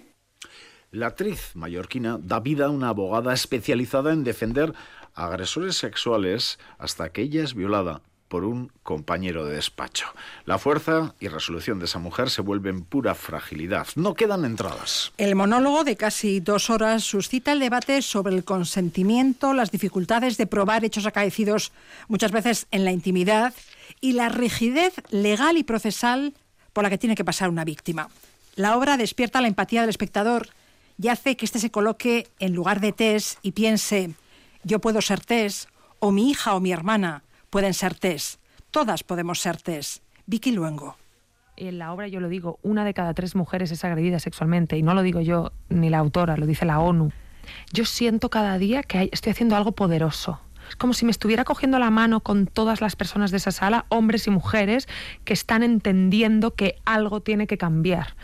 La 0.92 1.06
actriz 1.06 1.54
mallorquina 1.54 2.18
da 2.18 2.40
vida 2.40 2.66
a 2.66 2.70
una 2.70 2.88
abogada 2.88 3.32
especializada 3.32 4.12
en 4.12 4.24
defender 4.24 4.74
a 5.14 5.26
agresores 5.26 5.76
sexuales 5.76 6.58
hasta 6.78 7.10
que 7.12 7.22
ella 7.22 7.44
es 7.44 7.54
violada 7.54 8.02
por 8.30 8.44
un 8.44 8.70
compañero 8.84 9.44
de 9.44 9.56
despacho. 9.56 10.06
La 10.46 10.58
fuerza 10.58 11.14
y 11.18 11.26
resolución 11.26 11.80
de 11.80 11.86
esa 11.86 11.98
mujer 11.98 12.30
se 12.30 12.42
vuelven 12.42 12.84
pura 12.84 13.16
fragilidad. 13.16 13.88
No 13.96 14.14
quedan 14.14 14.44
entradas. 14.44 15.12
El 15.18 15.34
monólogo 15.34 15.82
de 15.82 15.96
casi 15.96 16.38
dos 16.38 16.70
horas 16.70 17.02
suscita 17.02 17.52
el 17.52 17.58
debate 17.58 18.02
sobre 18.02 18.36
el 18.36 18.44
consentimiento, 18.44 19.52
las 19.52 19.72
dificultades 19.72 20.36
de 20.36 20.46
probar 20.46 20.84
hechos 20.84 21.06
acaecidos 21.06 21.72
muchas 22.06 22.30
veces 22.30 22.68
en 22.70 22.84
la 22.84 22.92
intimidad 22.92 23.52
y 24.00 24.12
la 24.12 24.28
rigidez 24.28 24.94
legal 25.10 25.56
y 25.56 25.64
procesal 25.64 26.32
por 26.72 26.84
la 26.84 26.90
que 26.90 26.98
tiene 26.98 27.14
que 27.14 27.24
pasar 27.24 27.48
una 27.48 27.64
víctima. 27.64 28.08
La 28.56 28.76
obra 28.76 28.96
despierta 28.96 29.40
la 29.40 29.48
empatía 29.48 29.80
del 29.80 29.90
espectador 29.90 30.48
y 31.00 31.08
hace 31.08 31.36
que 31.36 31.44
éste 31.44 31.58
se 31.58 31.70
coloque 31.70 32.28
en 32.38 32.54
lugar 32.54 32.80
de 32.80 32.92
Tess 32.92 33.38
y 33.42 33.52
piense, 33.52 34.14
yo 34.64 34.80
puedo 34.80 35.00
ser 35.00 35.20
Tess, 35.20 35.68
o 35.98 36.10
mi 36.10 36.30
hija 36.30 36.54
o 36.54 36.60
mi 36.60 36.72
hermana 36.72 37.22
pueden 37.48 37.74
ser 37.74 37.94
Tess. 37.94 38.38
Todas 38.70 39.02
podemos 39.02 39.40
ser 39.40 39.56
Tess. 39.56 40.02
Vicky 40.26 40.52
Luengo. 40.52 40.96
En 41.56 41.78
la 41.78 41.92
obra 41.92 42.08
yo 42.08 42.20
lo 42.20 42.28
digo, 42.28 42.58
una 42.62 42.84
de 42.84 42.94
cada 42.94 43.14
tres 43.14 43.34
mujeres 43.34 43.70
es 43.70 43.84
agredida 43.84 44.18
sexualmente 44.18 44.78
y 44.78 44.82
no 44.82 44.94
lo 44.94 45.02
digo 45.02 45.20
yo 45.20 45.52
ni 45.68 45.90
la 45.90 45.98
autora, 45.98 46.36
lo 46.36 46.46
dice 46.46 46.64
la 46.64 46.80
ONU. 46.80 47.10
Yo 47.72 47.84
siento 47.84 48.30
cada 48.30 48.58
día 48.58 48.82
que 48.82 49.08
estoy 49.12 49.32
haciendo 49.32 49.56
algo 49.56 49.72
poderoso. 49.72 50.40
Es 50.70 50.76
como 50.76 50.94
si 50.94 51.04
me 51.04 51.10
estuviera 51.10 51.42
cogiendo 51.42 51.80
la 51.80 51.90
mano 51.90 52.20
con 52.20 52.46
todas 52.46 52.80
las 52.80 52.94
personas 52.94 53.32
de 53.32 53.38
esa 53.38 53.50
sala, 53.50 53.86
hombres 53.88 54.28
y 54.28 54.30
mujeres, 54.30 54.86
que 55.24 55.32
están 55.32 55.64
entendiendo 55.64 56.54
que 56.54 56.76
algo 56.84 57.20
tiene 57.20 57.48
que 57.48 57.58
cambiar. 57.58 58.14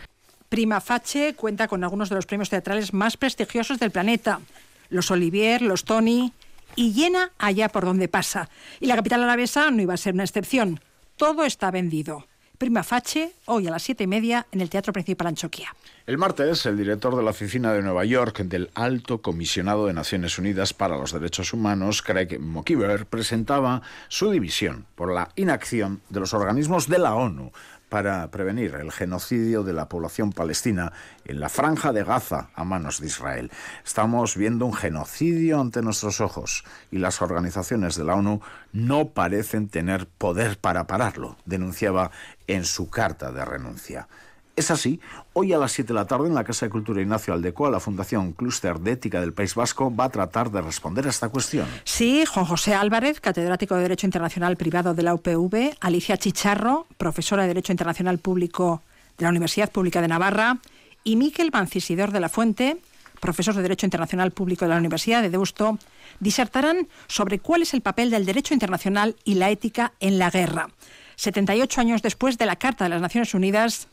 Prima 0.47 0.79
Facie 0.79 1.33
cuenta 1.33 1.67
con 1.67 1.83
algunos 1.83 2.07
de 2.07 2.15
los 2.15 2.25
premios 2.25 2.49
teatrales 2.49 2.93
más 2.93 3.17
prestigiosos 3.17 3.79
del 3.79 3.91
planeta. 3.91 4.39
Los 4.87 5.11
Olivier, 5.11 5.61
los 5.61 5.83
Tony, 5.83 6.31
y 6.77 6.93
llena 6.93 7.33
allá 7.37 7.67
por 7.67 7.83
donde 7.83 8.07
pasa. 8.07 8.49
Y 8.79 8.85
la 8.85 8.95
capital 8.95 9.23
alavesa 9.23 9.69
no 9.69 9.81
iba 9.81 9.93
a 9.93 9.97
ser 9.97 10.13
una 10.13 10.23
excepción. 10.23 10.79
Todo 11.17 11.43
está 11.43 11.69
vendido. 11.69 12.27
Prima 12.57 12.81
Fache, 12.81 13.33
hoy 13.45 13.67
a 13.67 13.69
las 13.69 13.83
siete 13.83 14.05
y 14.05 14.07
media 14.07 14.47
en 14.51 14.61
el 14.61 14.71
Teatro 14.71 14.91
Principal 14.91 15.27
Anchoquia. 15.27 15.75
El 16.07 16.17
martes, 16.17 16.65
el 16.65 16.75
director 16.75 17.15
de 17.15 17.21
la 17.21 17.29
oficina 17.29 17.71
de 17.71 17.83
Nueva 17.83 18.03
York 18.03 18.39
del 18.39 18.71
Alto 18.73 19.21
Comisionado 19.21 19.85
de 19.85 19.93
Naciones 19.93 20.39
Unidas 20.39 20.73
para 20.73 20.97
los 20.97 21.13
Derechos 21.13 21.53
Humanos, 21.53 22.01
Craig 22.01 22.39
McKeever, 22.39 23.05
presentaba 23.05 23.83
su 24.07 24.31
división 24.31 24.87
por 24.95 25.13
la 25.13 25.29
inacción 25.35 26.01
de 26.09 26.19
los 26.19 26.33
organismos 26.33 26.87
de 26.87 26.97
la 26.97 27.13
ONU 27.13 27.51
para 27.89 28.29
prevenir 28.31 28.75
el 28.75 28.91
genocidio 28.91 29.63
de 29.63 29.73
la 29.73 29.87
población 29.87 30.31
palestina 30.31 30.93
en 31.25 31.39
la 31.39 31.49
franja 31.49 31.93
de 31.93 32.03
Gaza 32.03 32.49
a 32.53 32.63
manos 32.63 32.99
de 32.99 33.07
Israel. 33.07 33.51
Estamos 33.85 34.35
viendo 34.35 34.65
un 34.65 34.73
genocidio 34.73 35.61
ante 35.61 35.81
nuestros 35.81 36.21
ojos 36.21 36.63
y 36.91 36.97
las 36.97 37.21
organizaciones 37.21 37.95
de 37.95 38.03
la 38.03 38.15
ONU 38.15 38.41
no 38.73 39.09
parecen 39.09 39.69
tener 39.69 40.07
poder 40.07 40.57
para 40.57 40.87
pararlo, 40.87 41.37
denunciaba 41.45 42.11
en 42.47 42.65
su 42.65 42.89
carta 42.89 43.31
de 43.31 43.45
renuncia. 43.45 44.07
Es 44.57 44.71
así, 44.71 44.99
hoy 45.33 45.53
a 45.53 45.59
las 45.59 45.71
7 45.73 45.89
de 45.89 45.93
la 45.93 46.07
tarde 46.07 46.27
en 46.27 46.33
la 46.33 46.43
Casa 46.43 46.65
de 46.65 46.71
Cultura 46.71 46.99
Ignacio 46.99 47.31
Aldecoa, 47.31 47.69
la 47.69 47.79
Fundación 47.79 48.33
Clúster 48.33 48.79
de 48.79 48.93
Ética 48.93 49.21
del 49.21 49.31
País 49.31 49.53
Vasco 49.53 49.95
va 49.95 50.05
a 50.05 50.09
tratar 50.09 50.49
de 50.49 50.63
responder 50.63 51.05
a 51.05 51.11
esta 51.11 51.29
cuestión. 51.29 51.67
Sí, 51.83 52.25
Juan 52.25 52.47
José 52.47 52.73
Álvarez, 52.73 53.21
catedrático 53.21 53.75
de 53.75 53.83
Derecho 53.83 54.07
Internacional 54.07 54.57
Privado 54.57 54.95
de 54.95 55.03
la 55.03 55.13
UPV, 55.13 55.77
Alicia 55.79 56.17
Chicharro, 56.17 56.87
profesora 56.97 57.43
de 57.43 57.49
Derecho 57.49 57.71
Internacional 57.71 58.17
Público 58.17 58.81
de 59.19 59.25
la 59.25 59.29
Universidad 59.29 59.71
Pública 59.71 60.01
de 60.01 60.07
Navarra, 60.07 60.57
y 61.03 61.17
Miquel 61.17 61.51
Mancisidor 61.53 62.11
de 62.11 62.19
la 62.19 62.27
Fuente, 62.27 62.77
profesor 63.21 63.53
de 63.53 63.61
Derecho 63.61 63.85
Internacional 63.85 64.31
Público 64.31 64.65
de 64.65 64.69
la 64.69 64.77
Universidad 64.77 65.21
de 65.21 65.29
Deusto, 65.29 65.77
disertarán 66.19 66.87
sobre 67.05 67.37
cuál 67.37 67.61
es 67.61 67.75
el 67.75 67.81
papel 67.81 68.09
del 68.09 68.25
derecho 68.25 68.55
internacional 68.55 69.17
y 69.23 69.35
la 69.35 69.51
ética 69.51 69.93
en 69.99 70.17
la 70.17 70.31
guerra. 70.31 70.69
78 71.15 71.79
años 71.79 72.01
después 72.01 72.39
de 72.39 72.47
la 72.47 72.55
Carta 72.55 72.85
de 72.85 72.89
las 72.89 73.01
Naciones 73.01 73.35
Unidas, 73.35 73.87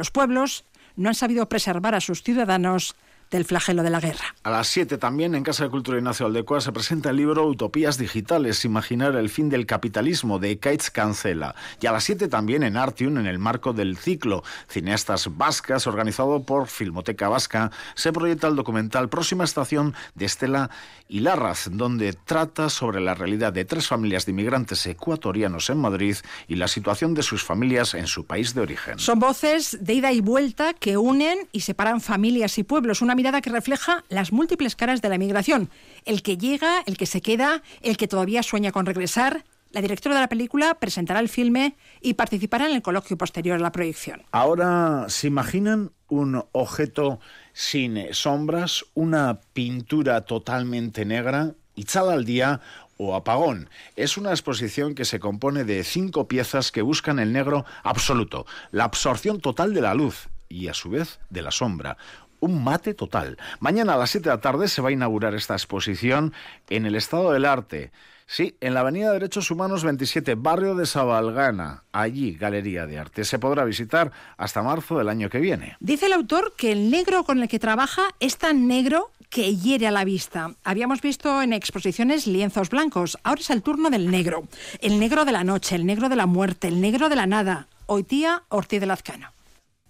los 0.00 0.10
pueblos 0.10 0.64
no 0.96 1.10
han 1.10 1.14
sabido 1.14 1.46
preservar 1.50 1.94
a 1.94 2.00
sus 2.00 2.22
ciudadanos 2.22 2.96
del 3.30 3.44
flagelo 3.44 3.82
de 3.82 3.90
la 3.90 4.00
guerra. 4.00 4.34
A 4.42 4.50
las 4.50 4.68
7 4.68 4.98
también 4.98 5.34
en 5.34 5.42
Casa 5.42 5.64
de 5.64 5.70
Cultura 5.70 5.98
Ignacio 5.98 6.26
Aldecoa 6.26 6.60
se 6.60 6.72
presenta 6.72 7.10
el 7.10 7.16
libro 7.16 7.46
Utopías 7.46 7.98
Digitales, 7.98 8.64
Imaginar 8.64 9.14
el 9.16 9.28
fin 9.28 9.48
del 9.48 9.66
capitalismo 9.66 10.38
de 10.38 10.58
Kaitz 10.58 10.90
Cancela. 10.90 11.54
Y 11.80 11.86
a 11.86 11.92
las 11.92 12.04
7 12.04 12.28
también 12.28 12.62
en 12.62 12.76
Artium, 12.76 13.18
en 13.18 13.26
el 13.26 13.38
marco 13.38 13.72
del 13.72 13.96
ciclo 13.96 14.42
Cineastas 14.68 15.36
Vascas, 15.36 15.86
organizado 15.86 16.42
por 16.42 16.66
Filmoteca 16.66 17.28
Vasca, 17.28 17.70
se 17.94 18.12
proyecta 18.12 18.48
el 18.48 18.56
documental 18.56 19.08
Próxima 19.08 19.44
Estación 19.44 19.94
de 20.14 20.26
Estela 20.26 20.70
y 21.08 21.20
Larraz, 21.20 21.68
donde 21.70 22.12
trata 22.12 22.70
sobre 22.70 23.00
la 23.00 23.14
realidad 23.14 23.52
de 23.52 23.64
tres 23.64 23.86
familias 23.86 24.26
de 24.26 24.32
inmigrantes 24.32 24.86
ecuatorianos 24.86 25.70
en 25.70 25.78
Madrid 25.78 26.16
y 26.48 26.54
la 26.54 26.68
situación 26.68 27.14
de 27.14 27.22
sus 27.22 27.44
familias 27.44 27.94
en 27.94 28.06
su 28.06 28.26
país 28.26 28.54
de 28.54 28.60
origen. 28.60 28.98
Son 28.98 29.18
voces 29.18 29.78
de 29.80 29.94
ida 29.94 30.12
y 30.12 30.20
vuelta 30.20 30.74
que 30.74 30.96
unen 30.96 31.48
y 31.52 31.60
separan 31.60 32.00
familias 32.00 32.58
y 32.58 32.62
pueblos. 32.62 33.02
Una 33.02 33.14
mirada 33.20 33.42
que 33.42 33.50
refleja 33.50 34.02
las 34.08 34.32
múltiples 34.32 34.76
caras 34.76 35.02
de 35.02 35.10
la 35.10 35.16
emigración. 35.16 35.68
El 36.06 36.22
que 36.22 36.38
llega, 36.38 36.80
el 36.86 36.96
que 36.96 37.04
se 37.04 37.20
queda, 37.20 37.62
el 37.82 37.98
que 37.98 38.08
todavía 38.08 38.42
sueña 38.42 38.72
con 38.72 38.86
regresar. 38.86 39.44
La 39.72 39.82
directora 39.82 40.14
de 40.14 40.22
la 40.22 40.28
película 40.30 40.76
presentará 40.76 41.20
el 41.20 41.28
filme 41.28 41.76
y 42.00 42.14
participará 42.14 42.66
en 42.66 42.76
el 42.76 42.80
coloquio 42.80 43.18
posterior 43.18 43.56
a 43.58 43.60
la 43.60 43.72
proyección. 43.72 44.22
Ahora, 44.32 45.04
¿se 45.08 45.26
imaginan 45.26 45.92
un 46.08 46.42
objeto 46.52 47.20
sin 47.52 47.98
sombras, 48.14 48.86
una 48.94 49.42
pintura 49.52 50.22
totalmente 50.22 51.04
negra, 51.04 51.52
echada 51.76 52.14
al 52.14 52.24
día 52.24 52.62
o 52.96 53.14
apagón. 53.14 53.68
Es 53.96 54.16
una 54.16 54.30
exposición 54.30 54.94
que 54.94 55.04
se 55.04 55.20
compone 55.20 55.64
de 55.64 55.84
cinco 55.84 56.26
piezas 56.26 56.72
que 56.72 56.80
buscan 56.80 57.18
el 57.18 57.34
negro 57.34 57.66
absoluto, 57.82 58.46
la 58.70 58.84
absorción 58.84 59.40
total 59.42 59.74
de 59.74 59.82
la 59.82 59.92
luz 59.92 60.30
y 60.48 60.68
a 60.68 60.74
su 60.74 60.88
vez 60.88 61.20
de 61.28 61.42
la 61.42 61.50
sombra 61.50 61.96
un 62.40 62.64
mate 62.64 62.94
total. 62.94 63.38
Mañana 63.60 63.94
a 63.94 63.96
las 63.96 64.10
7 64.10 64.28
de 64.28 64.34
la 64.34 64.40
tarde 64.40 64.68
se 64.68 64.82
va 64.82 64.88
a 64.88 64.92
inaugurar 64.92 65.34
esta 65.34 65.54
exposición 65.54 66.32
en 66.68 66.86
el 66.86 66.94
Estado 66.96 67.32
del 67.32 67.44
Arte. 67.44 67.92
Sí, 68.26 68.56
en 68.60 68.74
la 68.74 68.80
Avenida 68.80 69.12
Derechos 69.12 69.50
Humanos 69.50 69.82
27, 69.82 70.36
barrio 70.36 70.76
de 70.76 70.86
Sabalgana. 70.86 71.82
Allí, 71.90 72.34
Galería 72.34 72.86
de 72.86 72.96
Arte. 72.96 73.24
Se 73.24 73.40
podrá 73.40 73.64
visitar 73.64 74.12
hasta 74.36 74.62
marzo 74.62 74.96
del 74.98 75.08
año 75.08 75.28
que 75.28 75.40
viene. 75.40 75.76
Dice 75.80 76.06
el 76.06 76.12
autor 76.12 76.54
que 76.56 76.70
el 76.70 76.92
negro 76.92 77.24
con 77.24 77.42
el 77.42 77.48
que 77.48 77.58
trabaja 77.58 78.02
es 78.20 78.38
tan 78.38 78.68
negro 78.68 79.10
que 79.30 79.56
hiere 79.56 79.88
a 79.88 79.90
la 79.90 80.04
vista. 80.04 80.54
Habíamos 80.62 81.00
visto 81.00 81.42
en 81.42 81.52
exposiciones 81.52 82.28
lienzos 82.28 82.70
blancos. 82.70 83.18
Ahora 83.24 83.40
es 83.40 83.50
el 83.50 83.62
turno 83.62 83.90
del 83.90 84.08
negro. 84.12 84.46
El 84.80 85.00
negro 85.00 85.24
de 85.24 85.32
la 85.32 85.42
noche, 85.42 85.74
el 85.74 85.84
negro 85.84 86.08
de 86.08 86.14
la 86.14 86.26
muerte, 86.26 86.68
el 86.68 86.80
negro 86.80 87.08
de 87.08 87.16
la 87.16 87.26
nada. 87.26 87.66
Hoy 87.86 88.04
tía 88.04 88.44
Ortiz 88.48 88.78
de 88.78 88.86
Lazcano. 88.86 89.32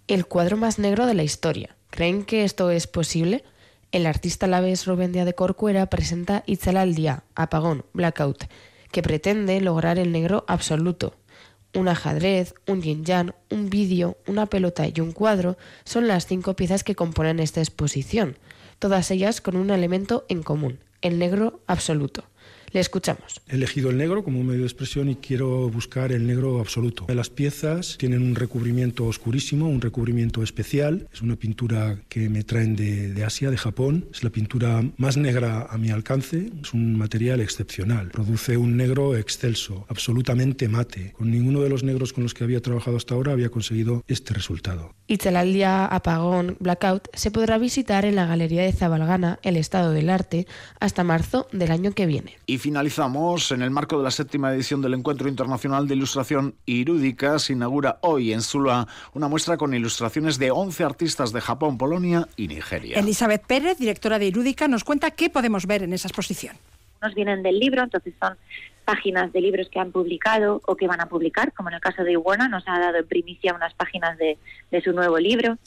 El 0.09 0.25
cuadro 0.25 0.57
más 0.57 0.79
negro 0.79 1.05
de 1.05 1.13
la 1.13 1.25
historia. 1.25 1.77
¿Creen 1.91 2.25
que 2.25 2.45
esto 2.45 2.71
es 2.71 2.87
posible? 2.87 3.45
El 3.91 4.07
artista 4.07 4.47
laves 4.47 4.87
Rubén 4.87 5.13
Díaz 5.13 5.27
de 5.27 5.35
Corcuera 5.35 5.87
presenta 5.87 6.45
Itzala 6.47 6.83
al 6.83 6.95
día, 6.95 7.25
apagón, 7.35 7.85
blackout, 7.93 8.45
que 8.93 9.03
pretende 9.03 9.61
lograr 9.61 9.99
el 9.99 10.13
negro 10.13 10.45
absoluto. 10.47 11.15
Un 11.75 11.89
ajedrez, 11.89 12.55
un 12.69 12.81
yin 12.81 13.05
yang, 13.05 13.35
un 13.51 13.71
vídeo, 13.71 14.17
una 14.29 14.47
pelota 14.47 14.87
y 14.87 15.01
un 15.01 15.11
cuadro 15.11 15.59
son 15.85 16.07
las 16.07 16.27
cinco 16.27 16.55
piezas 16.55 16.85
que 16.85 16.95
componen 16.95 17.41
esta 17.41 17.61
exposición, 17.61 18.39
todas 18.79 19.11
ellas 19.11 19.41
con 19.41 19.57
un 19.57 19.71
elemento 19.71 20.25
en 20.29 20.45
común, 20.45 20.79
el 21.03 21.19
negro 21.19 21.61
absoluto. 21.67 22.25
Le 22.73 22.81
escuchamos. 22.81 23.41
He 23.49 23.57
elegido 23.57 23.91
el 23.91 23.99
negro 23.99 24.23
como 24.23 24.43
medio 24.45 24.61
de 24.61 24.67
expresión 24.67 25.09
y 25.09 25.17
quiero 25.17 25.69
buscar 25.69 26.13
el 26.13 26.27
negro 26.27 26.61
absoluto. 26.61 27.07
Las 27.09 27.31
piezas 27.31 27.97
tienen 27.99 28.23
un 28.23 28.35
recubrimiento 28.35 29.07
oscurísimo, 29.07 29.69
un 29.69 29.81
recubrimiento 29.81 30.43
especial. 30.43 31.09
Es 31.13 31.23
una 31.23 31.37
pintura 31.37 32.01
que 32.09 32.29
me 32.29 32.45
traen 32.45 32.77
de, 32.77 33.09
de 33.09 33.25
Asia, 33.25 33.51
de 33.51 33.57
Japón. 33.57 34.07
Es 34.13 34.23
la 34.23 34.31
pintura 34.31 34.85
más 34.97 35.17
negra 35.17 35.67
a 35.69 35.79
mi 35.79 35.91
alcance. 35.91 36.51
Es 36.63 36.73
un 36.73 36.97
material 36.97 37.41
excepcional. 37.41 38.11
Produce 38.11 38.57
un 38.57 38.77
negro 38.77 39.17
excelso, 39.17 39.87
absolutamente 39.89 40.69
mate. 40.69 41.13
Con 41.13 41.31
ninguno 41.31 41.61
de 41.63 41.69
los 41.69 41.83
negros 41.83 42.13
con 42.13 42.23
los 42.23 42.35
que 42.35 42.45
había 42.45 42.63
trabajado 42.63 42.97
hasta 42.97 43.15
ahora 43.15 43.33
había 43.33 43.51
conseguido 43.51 44.05
este 44.07 44.35
resultado. 44.35 44.95
Itzalaldia 45.07 45.87
Apagón 45.87 46.57
Blackout 46.61 47.09
se 47.15 47.31
podrá 47.31 47.59
visitar 47.59 48.05
en 48.05 48.15
la 48.15 48.27
Galería 48.27 48.63
de 48.63 48.73
Zabalgana, 48.73 49.39
el 49.43 49.57
Estado 49.57 49.93
del 49.93 50.09
Arte, 50.09 50.47
hasta 50.79 51.05
marzo 51.05 51.49
del 51.53 51.73
año 51.73 51.93
que 51.93 52.07
viene. 52.07 52.39
Y 52.47 52.59
finalizamos. 52.61 53.51
En 53.51 53.63
el 53.63 53.71
marco 53.71 53.99
de 53.99 54.05
la 54.05 54.13
séptima 54.13 54.55
edición 54.55 54.81
del 54.81 54.95
Encuentro 54.95 55.29
Internacional 55.29 55.89
de 55.89 55.97
Ilustración 55.97 56.55
Irúdica, 56.67 57.41
se 57.41 57.55
inaugura 57.55 57.99
hoy 58.03 58.33
en 58.33 58.43
Sula 58.43 58.87
una 59.15 59.27
muestra 59.27 59.57
con 59.57 59.75
ilustraciones 59.75 60.39
de 60.39 60.53
11 60.53 60.85
artistas 60.85 61.33
de 61.33 61.41
Japón, 61.41 61.77
Polonia 61.77 62.29
y 62.37 62.47
Nigeria. 62.47 62.99
Elizabeth 62.99 63.45
Pérez, 63.45 63.79
directora 63.79 64.21
de 64.21 64.27
Irúdica, 64.27 64.69
nos 64.69 64.85
cuenta 64.85 65.11
qué 65.11 65.29
podemos 65.31 65.67
ver 65.67 65.83
en 65.83 65.93
esa 65.93 66.07
exposición. 66.07 66.57
Nos 67.03 67.15
vienen 67.15 67.43
del 67.43 67.59
libro, 67.59 67.83
entonces 67.83 68.15
son 68.21 68.37
páginas 68.85 69.33
de 69.33 69.41
libros 69.41 69.69
que 69.71 69.81
han 69.81 69.91
publicado 69.91 70.61
o 70.67 70.77
que 70.77 70.87
van 70.87 71.01
a 71.01 71.07
publicar, 71.07 71.53
como 71.53 71.69
en 71.71 71.77
el 71.77 71.81
caso 71.81 72.05
de 72.05 72.13
Iwona, 72.13 72.49
nos 72.49 72.65
ha 72.67 72.79
dado 72.79 72.99
en 72.99 73.07
primicia 73.07 73.55
unas 73.55 73.73
páginas 73.75 74.19
de, 74.19 74.39
de 74.71 74.81
su 74.83 74.93
nuevo 74.93 75.19
libro. 75.19 75.59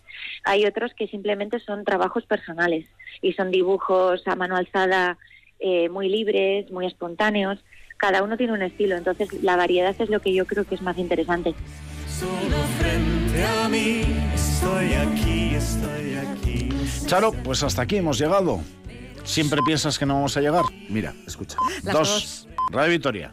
Hay 0.44 0.66
otros 0.66 0.94
que 0.94 1.08
simplemente 1.08 1.60
son 1.60 1.84
trabajos 1.86 2.26
personales 2.26 2.86
y 3.22 3.34
son 3.34 3.50
dibujos 3.50 4.28
a 4.28 4.36
mano 4.36 4.56
alzada 4.56 5.18
eh, 5.64 5.88
muy 5.88 6.10
libres, 6.10 6.70
muy 6.72 6.86
espontáneos. 6.86 7.58
Cada 7.98 8.22
uno 8.22 8.36
tiene 8.36 8.52
un 8.52 8.62
estilo, 8.62 8.98
entonces 8.98 9.30
la 9.42 9.56
variedad 9.56 9.96
es 9.98 10.10
lo 10.10 10.20
que 10.20 10.34
yo 10.34 10.46
creo 10.46 10.66
que 10.66 10.76
es 10.76 10.82
más 10.82 10.98
interesante. 10.98 11.56
Solo 12.08 12.58
frente 12.78 13.46
a 13.46 13.70
mí, 13.70 14.02
estoy 14.36 14.94
aquí, 14.94 15.56
estoy 15.56 16.16
aquí. 16.16 16.70
Charo, 17.06 17.32
pues 17.32 17.64
hasta 17.64 17.82
aquí 17.82 17.96
hemos 17.96 18.20
llegado. 18.20 18.60
¿Siempre 19.24 19.62
piensas 19.66 19.98
que 19.98 20.06
no 20.06 20.16
vamos 20.16 20.36
a 20.36 20.42
llegar? 20.42 20.66
Mira, 20.90 21.14
escucha. 21.26 21.58
Las 21.84 21.94
dos. 21.94 22.48
Radio 22.70 22.92
Victoria. 22.92 23.32